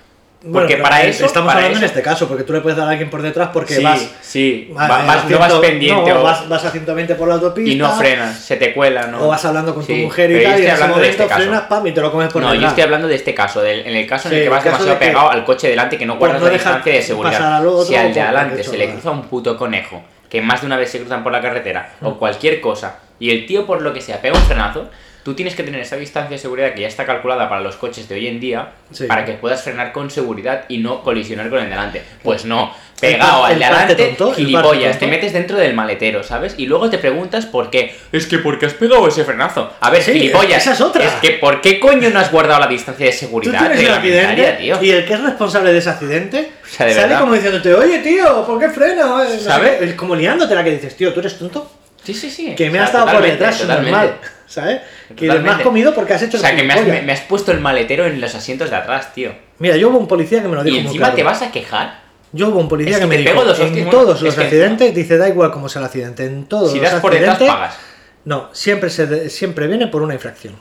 [0.53, 2.77] Porque para eh, eso, Estamos para hablando eso- en este caso, porque tú le puedes
[2.79, 4.09] dar a alguien por detrás porque sí, vas.
[4.21, 7.27] sí, vas, va- vas- no vas 100, pendiente no, o, vas, vas a 120 por
[7.27, 7.71] la autopista.
[7.73, 9.25] y no frenas, se te cuela, ¿no?
[9.25, 11.41] O vas hablando con tu Sí, mujer y tal, y en ese de este caso.
[11.41, 13.81] frenas, pam, y te lo comes por No, yo estoy hablando de este caso, del,
[13.85, 16.07] en el caso en el que vas demasiado de que- pegado al coche delante que
[16.07, 17.33] no guardas no la distancia de seguridad.
[17.39, 20.61] pasar al otro, si al de adelante se le cruza un puto conejo, que más
[20.61, 23.83] de una vez se cruzan por la carretera, o cualquier cosa, y el tío por
[23.83, 24.89] lo que sea pega un frenazo,
[25.29, 28.09] tú tienes que tener esa distancia de seguridad que ya está calculada para los coches
[28.09, 29.05] de hoy en día, Sí.
[29.07, 32.03] para que puedas frenar con seguridad y no colisionar con el de delante.
[32.23, 36.23] Pues no, pegado El al de parte adelante, tonto, gilipollas, te metes dentro del maletero,
[36.23, 36.55] ¿sabes?
[36.57, 37.95] Y luego te preguntas por qué.
[38.11, 39.71] Es que porque has pegado ese frenazo.
[39.81, 40.63] A ver, Sí, gilipollas.
[40.63, 41.05] esa es otra.
[41.05, 43.93] Es que ¿por qué coño no has guardado la distancia de Tú seguridad tienes el
[43.93, 44.83] accidente tío?
[44.83, 47.21] y el que es responsable de ese accidente O sea, de sale verdad.
[47.21, 49.03] como diciéndote, oye tío, ¿por qué frena?
[49.39, 49.77] ¿Sabes?
[49.81, 49.95] qué.
[49.97, 51.71] Como liándote la que dices, tío, tú eres tonto.
[52.15, 52.55] Sí, sí, sí.
[52.55, 53.91] Que O me sea, has dado por detrás, totalmente.
[53.91, 54.17] normal.
[54.47, 54.81] ¿Sabes?
[55.15, 57.03] Que me has comido porque has hecho O sea, que me has, gilipollas.
[57.03, 59.33] me- me has puesto el maletero en los asientos de atrás, tío.
[59.59, 61.17] Mira, yo hubo un policía que me lo dijo Y encima claro.
[61.17, 62.01] te vas a quejar.
[62.33, 64.95] Yo hubo un policía Es que, que me dijo, pego dos en todos los accidentes,
[64.95, 67.77] dice, da igual cómo sea el accidente, en todos Si los das por detrás, pagas.
[68.25, 70.57] no, siempre, se siempre viene por una infracción.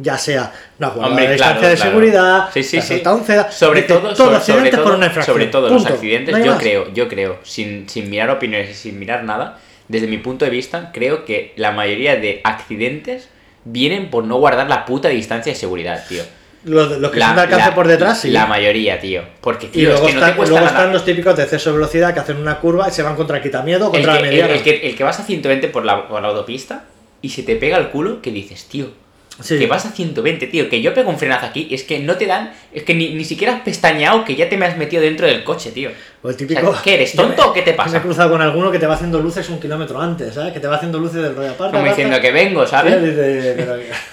[0.00, 1.90] Ya sea no Hombre, la claro, distancia de claro.
[1.90, 5.34] seguridad, Sí, un ceda, Sobre todo, todo sobre, sobre por todo, una infracción.
[5.34, 6.60] sobre todo los accidentes, No yo más.
[6.60, 10.50] creo, yo creo, sin, sin mirar opiniones y sin mirar nada, desde mi punto de
[10.50, 13.28] vista, creo que la mayoría de accidentes
[13.64, 16.22] vienen por no guardar la puta distancia de seguridad, tío.
[16.64, 18.30] Los, los que La- son de alcance la- por detrás, sí.
[18.30, 19.22] La mayoría, tío.
[19.40, 21.42] Porque, y tío, es luego, que no están, te cuesta luego están los típicos de
[21.44, 24.14] exceso de velocidad que hacen una curva y se van contra el quitamiedo el, contra
[24.14, 24.54] que, la el- mediana.
[24.54, 26.84] el que, el que vas a 120 por la, por la autopista
[27.22, 28.88] y se te pega el culo, que dices, tío,
[29.40, 29.56] Sí.
[29.56, 32.26] que vas a 120, tío, que yo pego un frenazo aquí, es que no te
[32.26, 35.28] dan, es que ni, ni siquiera has pestañeado que ya te me has metido dentro
[35.28, 35.90] del coche, tío.
[36.20, 36.68] O el típico.
[36.68, 37.90] O sea, ¿qué eres, tonto me- o qué te pasa?
[37.92, 40.52] Me he cruzado con alguno que te va haciendo luces un kilómetro antes, ¿sabes?
[40.52, 41.76] Que te va haciendo luces del rollo aparte.
[41.76, 41.88] Como aparte.
[41.90, 42.96] diciendo que vengo, ¿sabes?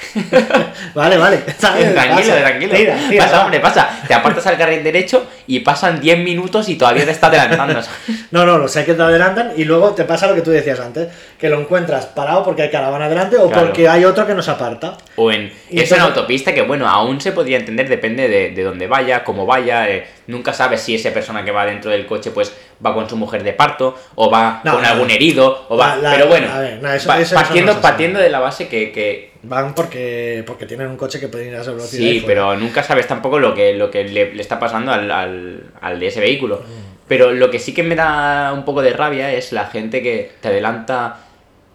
[0.94, 1.40] Vale, vale.
[1.58, 1.94] ¿sabes?
[1.94, 2.74] Tranquilo, Pasa, tranquilo.
[2.76, 3.44] tira, tira, pasa, va.
[3.44, 3.90] hombre, pasa.
[4.08, 7.82] Te apartas al carril derecho y pasan 10 minutos y todavía te está adelantando.
[8.32, 10.80] No, no, lo sé que te adelantan y luego te pasa lo que tú decías
[10.80, 11.08] antes,
[11.40, 13.68] que lo encuentras parado porque hay caravana delante o Claro.
[13.68, 14.98] porque hay otro que nos aparta.
[15.16, 15.52] O en.
[15.70, 19.24] Y Es una autopista que, bueno, aún se podría entender, depende de, de dónde vaya,
[19.24, 19.88] cómo vaya.
[19.90, 22.54] eh, nunca sabes si esa persona que va dentro del coche, pues
[22.86, 24.88] va con su mujer de parto, o va No, con no.
[24.88, 25.96] algún herido, o va.
[25.96, 28.40] La- la- pero bueno, a ver, no, eso- pa- eso- eso partiendo, partiendo de la
[28.40, 28.92] base que.
[28.92, 32.02] que Van porque porque tienen un coche que puede ir a esa velocidad.
[32.02, 35.64] sí, pero nunca sabes tampoco lo que, lo que le, le está pasando al, al,
[35.82, 36.64] al de ese vehículo.
[37.08, 40.32] Pero lo que sí que me da un poco de rabia es la gente que
[40.42, 41.18] te adelanta.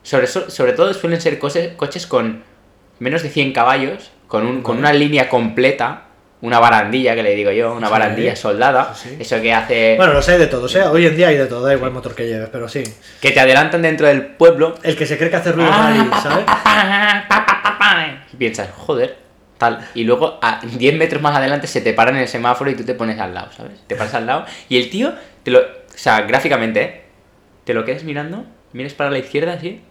[0.03, 2.43] Sobre, so- sobre todo suelen ser coches, coches con
[2.99, 6.07] menos de 100 caballos, con, un, con una línea completa,
[6.43, 8.95] una barandilla que le digo yo, una Sí, barandilla soldada.
[8.95, 9.17] sí.
[9.21, 9.95] Eso que hace.
[9.97, 11.91] Bueno, lo sé de todo, o sea, hoy en día hay de todo, da igual
[11.93, 12.83] motor que lleves, pero sí.
[13.21, 14.75] Que te adelantan dentro del pueblo.
[14.83, 16.45] El que se cree que hace ruido Ah, rally, pa, ¿sabes?
[16.45, 18.25] pa.
[18.33, 19.17] Y piensas, joder,
[19.59, 19.87] tal.
[19.95, 22.85] Y luego a 10 metros más adelante se te paran en el semáforo y tú
[22.85, 23.73] te pones al lado, ¿sabes?
[23.87, 27.03] Te paras al lado y el tío, te lo, o sea, gráficamente, ¿eh?
[27.65, 29.83] Te lo quedas mirando, miras para la izquierda así.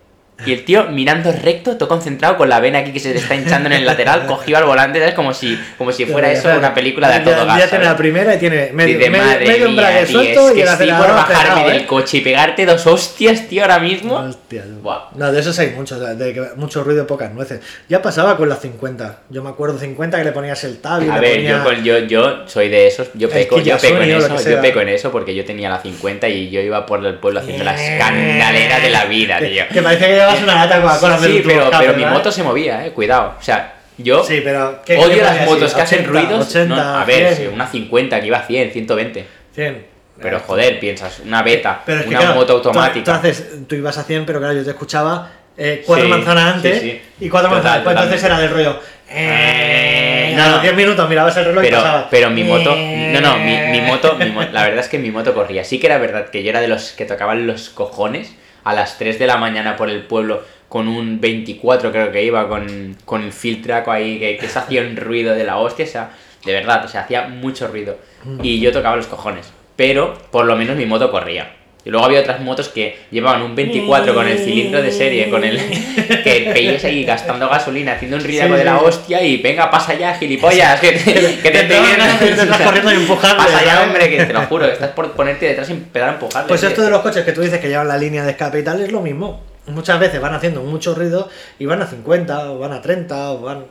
[0.45, 3.36] Y el tío mirando recto, todo concentrado con la vena aquí que se le está
[3.36, 5.13] hinchando en el lateral, cogido al volante, ¿sabes?
[5.13, 7.60] Como si, como si fuera eso una película de a todo gas.
[7.60, 10.62] Ya tiene la primera y tiene medio, Dice, medio, madre medio embrague tío, suelto y
[10.62, 11.86] el estoy por acelerador bajarme del ¿eh?
[11.86, 14.15] coche y pegarte dos hostias, tío, ahora mismo.
[14.15, 14.63] Hostia.
[14.82, 15.10] Buah.
[15.15, 17.60] No, de esos hay muchos, de, que mucho ruido pocas nueces.
[17.89, 19.19] Ya pasaba con las 50.
[19.30, 21.58] Yo me acuerdo 50 que le ponías el tab y A le ver, ponía...
[21.58, 24.80] yo, con- yo, yo soy de esos, yo peco, yo peco en eso, yo peco
[24.82, 27.75] en eso porque yo tenía la 50 y yo iba por el pueblo haciendo la
[27.75, 29.67] escandalera de la vida, tío.
[29.67, 32.86] Que, que parece que llevas una lata Coca-Cola Sí, pero, pero mi moto se movía,
[32.86, 33.36] eh, cuidado.
[33.39, 34.82] O sea, yo Sí, pero...
[34.86, 36.50] ¿qué- odio qué las motos que hacen 80, ruidos.
[36.50, 39.26] 80, no, a ver, 100, sí, una 50 que iba a 100, 120.
[39.56, 39.86] 100.
[40.22, 43.04] Pero joder, piensas, una beta, Pero es que, una claro, moto tú- automática.
[43.06, 46.56] Tú, haces, tú ibas a 100, pero claro, yo te escuchaba eh, cuatro Sí, manzanas
[46.56, 47.96] antes sí, y cuatro Total, manzanas después.
[47.96, 48.80] Entonces era del rollo.
[49.12, 50.50] Eh, y no.
[50.50, 52.06] los 10 minutos mirabas el reloj y pero, pasabas.
[52.12, 53.12] pero mi moto, Eh.
[53.13, 55.63] no, no, mi, mi moto, mi la verdad es que mi moto corría.
[55.63, 58.32] Sí que era verdad que yo era de los que tocaban los cojones
[58.63, 62.48] a las 3 de la mañana por el pueblo con un 24 creo que iba,
[62.48, 65.88] con, con el filtraco ahí, que, que se hacía un ruido de la hostia, o
[65.88, 66.12] sea,
[66.45, 67.98] de verdad, o sea, hacía mucho ruido.
[68.43, 71.56] Y yo tocaba los cojones, pero por lo menos mi moto corría.
[71.86, 75.44] Y luego había otras motos que llevaban un 24 con el cilindro de serie, con
[75.46, 75.58] el
[76.24, 79.94] que veías ahí gastando gasolina, haciendo un ridículo Sí, de la hostia y venga, pasa
[79.94, 83.84] ya, gilipollas, que te, que te te ganas de estar corriendo y empujarle, Pasa ya,
[83.84, 86.50] hombre, que te lo juro, estás por ponerte detrás y empezar a empujarle.
[86.50, 88.63] Pues esto de los coches que tú dices que llevan la línea de escape y
[88.63, 89.42] tal es lo mismo.
[89.68, 93.42] Muchas veces van haciendo mucho ruido y van a 50 o van a 30 o
[93.42, 93.65] van...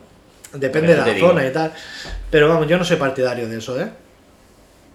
[0.53, 1.71] Depende de la zona y tal.
[2.31, 3.87] Pero vamos, yo no soy partidario de eso, ¿eh?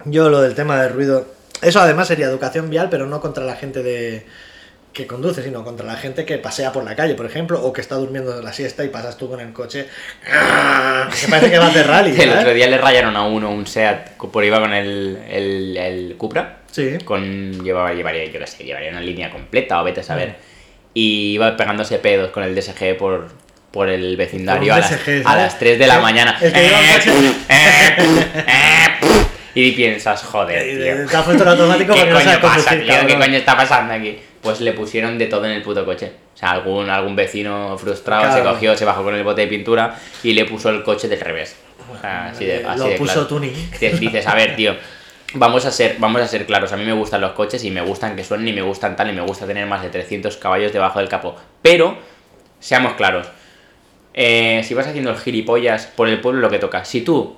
[0.07, 1.27] Yo lo del tema del ruido
[1.63, 4.27] Eso además sería educación vial, pero no contra la gente de
[4.93, 7.81] que conduce, sino contra la gente que pasea por la calle, por ejemplo, o que
[7.81, 9.89] está durmiendo la siesta y pasas tú con el coche.
[10.33, 11.09] ¡ah!
[11.21, 12.11] Que parece que vas de rally.
[12.21, 12.39] El ¿sabes?
[12.39, 16.59] otro día le rayaron a uno un SEAT por iba con el, el, el Cupra.
[16.71, 16.99] Sí.
[17.05, 20.37] Con, llevaba, llevaría, yo qué sé, llevaría una línea completa o vete a saber.
[20.93, 23.29] Y iba pegándose pedos con el DSG por,
[23.73, 25.25] por el vecindario a, las, a ¿sabes?
[25.25, 26.39] las 3 de la mañana.
[26.41, 27.35] el que lleva un coche-
[29.55, 31.07] y piensas, joder, tío.
[31.07, 33.07] Te automático ¿Qué coño pasa, tío?
[33.07, 34.19] ¿Qué coño está pasando aquí?
[34.43, 36.13] Pues le pusieron de todo en el puto coche.
[36.35, 39.97] O sea, algún, algún vecino frustrado se cogió, se bajó con el bote de pintura
[40.23, 41.57] y le puso el coche del revés.
[41.93, 43.51] O sea, así de, así Lo de puso claro.
[43.79, 44.75] Te dices, a ver, tío,
[45.35, 46.73] vamos a ser, vamos a ser claros.
[46.73, 49.11] A mí me gustan los coches y me gustan que suenen y me gustan tal
[49.11, 51.37] y me gusta tener más de 300 caballos debajo del capó.
[51.63, 51.97] Pero,
[52.59, 53.29] seamos claros.
[54.15, 56.85] eh, si vas haciendo el gilipollas por el pueblo lo que toca.
[56.85, 57.37] Si tú,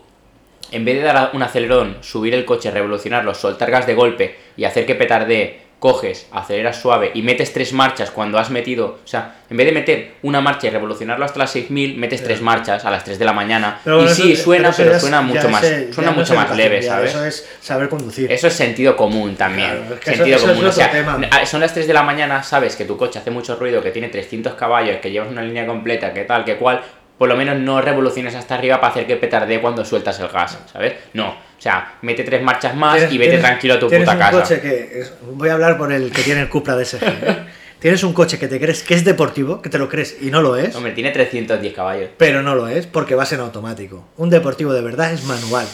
[0.73, 4.65] en vez de dar un acelerón, subir el coche, revolucionarlo, soltar gas de golpe y
[4.65, 9.35] hacer que petardee, coges, aceleras suave y metes tres marchas cuando has metido, o sea,
[9.51, 12.91] en vez de meter una marcha y revolucionarlo hasta las 6000, metes tres marchas a
[12.91, 13.79] las 3 de la mañana.
[13.85, 16.57] Pero y sí, eso- suena, pero, es- suena mucho más, eh, suena no mucho más
[16.57, 17.11] leve, ¿sabes?
[17.11, 18.33] Eso es saber conducir.
[18.33, 19.69] Eso es sentido común también.
[19.69, 20.65] Claro, es que sentido eso- común.
[20.67, 21.21] es o sea, tema.
[21.31, 23.91] a- son las 3 de la mañana, sabes que tu coche hace mucho ruido, que
[23.91, 26.83] tiene 300 caballos, que llevas una línea completa, que tal, que cual.
[27.19, 30.59] Por lo menos no revoluciones hasta arriba para hacer que petardee cuando sueltas el gas,
[30.73, 30.95] ¿sabes?
[31.15, 31.29] No.
[31.31, 34.13] O sea, mete tres marchas más Tienes- y vete tienes- tranquilo a tu tienes puta
[34.15, 34.41] un casa.
[34.43, 37.03] coche que es- voy a hablar por el que tiene el Cupra DSG.
[37.03, 37.37] ¿eh?
[37.79, 40.43] tienes un coche que te crees que es deportivo, que te lo crees y no
[40.43, 42.11] lo es, Hombre, tiene 310 caballos.
[42.19, 44.07] pero no lo es porque vas en automático.
[44.19, 45.67] Un deportivo de verdad es manual.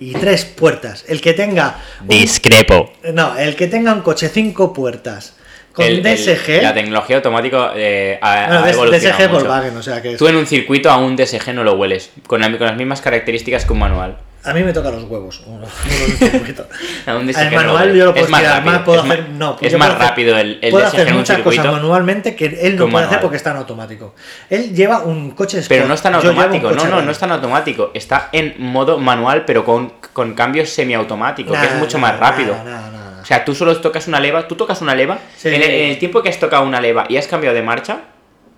[0.00, 1.04] Y tres puertas.
[1.06, 1.76] El que tenga.
[2.00, 2.90] un- Discrepo.
[3.14, 5.36] no, el que tenga un coche cinco puertas
[5.72, 6.62] con El- el- DSG.
[6.62, 9.44] la tecnología automática eh, ha, bueno, ha DS evolucionado DSG mucho.
[9.44, 12.10] Volkswagen, o sea que es- Tú en un circuito a un DSG no lo hueles,
[12.26, 14.16] con, la- con las mismas características que un manual.
[14.44, 15.40] a mí me toca los huevos.
[15.46, 15.58] uno-
[16.20, 16.66] uno un poquito.
[17.06, 19.28] A un DSG El manual yo lo puedo es más rápido, más, puedo hacer.
[19.30, 21.62] No, es más hacer- rápido el, el puedo DSG hacer en un muchas circuito.
[21.62, 24.14] cosas manualmente que él no un puede hacer porque está en automático.
[24.50, 25.68] Él lleva un coche Sport.
[25.68, 27.90] Pero no está en un automático, no, no, no está en automático.
[27.94, 32.56] Está en modo manual, pero con, con cambios semiautomáticos, que es mucho nah, más rápido.
[32.64, 32.90] nah.
[33.22, 35.48] O sea, tú solo tocas una leva, tú tocas una leva, Sí.
[35.48, 38.00] en, el, en el tiempo que has tocado una leva y has cambiado de marcha,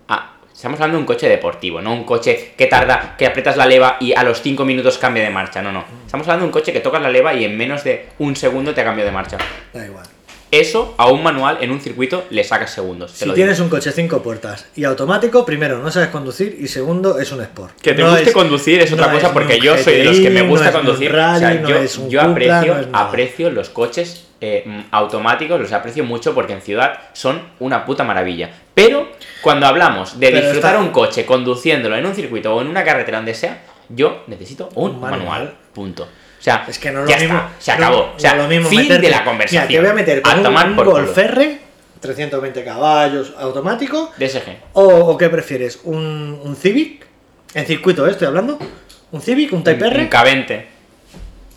[0.08, 3.66] ah, estamos hablando de un coche deportivo, no un coche que tarda, que aprietas la
[3.66, 5.84] leva y a los 5 minutos cambia de marcha, no, no.
[6.06, 8.72] Estamos hablando de un coche que tocas la leva y en menos de un segundo
[8.74, 9.36] te ha cambiado de marcha.
[9.72, 10.06] Da igual.
[10.50, 13.12] Eso a un manual en un circuito le sacas segundos.
[13.12, 16.68] te Si lo tienes un coche cinco puertas y automático, primero no sabes conducir y
[16.68, 17.80] segundo es un Sport.
[17.80, 20.20] Que te No guste es- conducir es otra no cosa porque yo soy de los
[20.20, 21.10] que me gusta no conducir.
[21.12, 26.52] rally, o sea, yo, aprecio, aprecio los coches eh, mm, automáticos, los aprecio mucho porque
[26.52, 28.50] en ciudad son una puta maravilla.
[28.74, 29.08] Pero
[29.40, 32.84] cuando hablamos de Pero disfrutar está- un coche conduciéndolo en un circuito o en una
[32.84, 35.20] carretera donde sea, yo necesito un, Un manual.
[35.20, 35.54] manual.
[35.72, 36.06] Punto.
[36.44, 37.38] Sea, Es que no es ya lo mismo.
[37.38, 37.96] está, se no- acabó.
[38.06, 39.66] no o sea, es lo mismo fin meterte- de la conversación.
[39.66, 40.96] Mira, te voy a meter A con un, tomar un por culo.
[40.98, 41.58] Golf R,
[42.00, 44.58] 320 caballos, automático, DSG.
[44.74, 47.06] o, o qué prefieres, un, un Civic,
[47.54, 48.10] en circuito, ¿eh?
[48.10, 48.58] estoy hablando,
[49.12, 50.00] un Civic, un Type R.
[50.02, 50.64] un K20.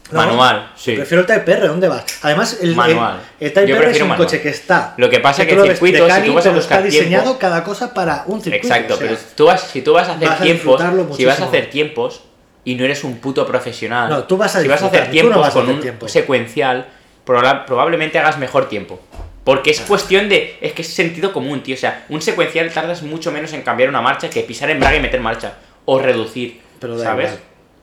[0.10, 0.93] No, Manual, sí.
[0.95, 2.06] Prefiero el Type R, ¿dónde vas?
[2.21, 3.19] Además, el, el- Manual.
[3.41, 4.26] el Type Yo R es un manual.
[4.26, 4.93] coche que está.
[4.95, 7.62] Lo que pasa es que de circuitos, si tú vas a buscar está diseñado cada
[7.65, 8.67] cosa para un circuito.
[8.67, 11.13] Exacto, o sea, pero tú vas, si tú vas a hacer vas a tiempos, disfrutarlo
[11.13, 12.21] si vas a hacer tiempos
[12.67, 15.12] y no eres un puto profesional, No, tú vas a si vas a hacer no
[15.12, 16.08] tiempos a con hacer un tiempo.
[16.10, 16.86] secuencial,
[17.25, 18.99] proba- probablemente hagas mejor tiempo.
[19.45, 20.58] Porque es cuestión de.
[20.60, 21.75] Es que es sentido común, tío.
[21.75, 24.99] O sea, un secuencial tardas mucho menos en cambiar una marcha que pisar embrague y
[24.99, 25.53] meter marcha.
[25.86, 26.60] O reducir.
[26.82, 27.32] Pero ¿Sabes?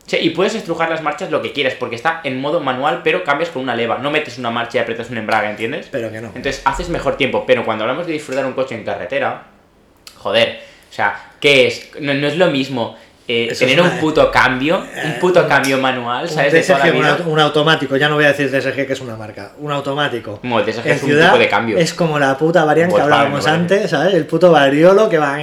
[0.07, 0.23] igual.
[0.23, 3.49] Y puedes estrujar las marchas lo que quieras, porque está en modo manual, pero cambias
[3.49, 3.97] con una leva.
[3.97, 5.87] No metes una marcha y aprietas un embrague, ¿entiendes?
[5.91, 6.27] Pero que no.
[6.35, 9.45] Entonces haces mejor tiempo, pero cuando hablamos de disfrutar un coche en carretera,
[10.17, 10.59] joder,
[10.91, 11.89] o sea, ¿qué es?
[11.99, 12.95] No, no es lo mismo
[13.27, 16.69] eh, tener un puto cambio, un puto cambio manual, Un ¿sabes?
[16.69, 19.51] La DSG, un, un automático, ya no voy a decir DSG que es una marca,
[19.59, 20.39] un automático.
[20.43, 21.77] El DSG en es un ciudad tipo de cambio.
[21.77, 23.61] es como la puta variante que Volkswagen, hablábamos parece.
[23.61, 24.13] antes, ¿sabes?
[24.13, 25.39] El puto variolo que va...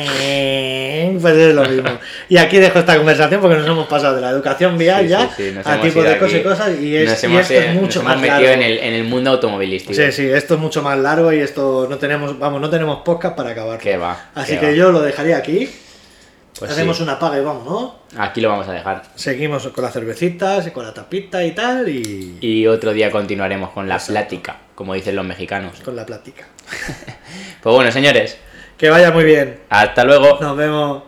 [1.20, 1.90] Pues es lo mismo.
[2.28, 5.28] Y aquí dejo esta conversación porque nos hemos pasado de la educación vial Sí, ya
[5.36, 7.54] sí, sí, a hemos tipo de cosas y cosas y, es, nos y hemos, esto
[7.54, 8.52] es eh, mucho nos hemos más metido largo.
[8.52, 9.94] en el, en el mundo automovilístico.
[9.94, 13.36] Sí, sí, esto es mucho más largo y esto no tenemos, vamos, no tenemos podcast
[13.36, 13.74] para acabar.
[14.34, 14.72] Así que que va.
[14.72, 15.68] yo lo dejaría aquí.
[16.62, 17.02] Pues Hacemos sí.
[17.02, 17.96] una paga y vamos, ¿no?
[18.16, 19.02] Aquí lo vamos a dejar.
[19.14, 23.70] Seguimos con las cervecitas y con la tapita y tal y Y otro día continuaremos
[23.70, 25.80] con la plática, como dicen los mexicanos.
[25.80, 26.46] con la plática.
[27.62, 28.38] Pues bueno, señores,
[28.76, 29.60] Que vaya muy bien.
[29.70, 30.38] hasta luego.
[30.40, 31.02] Nos vemos.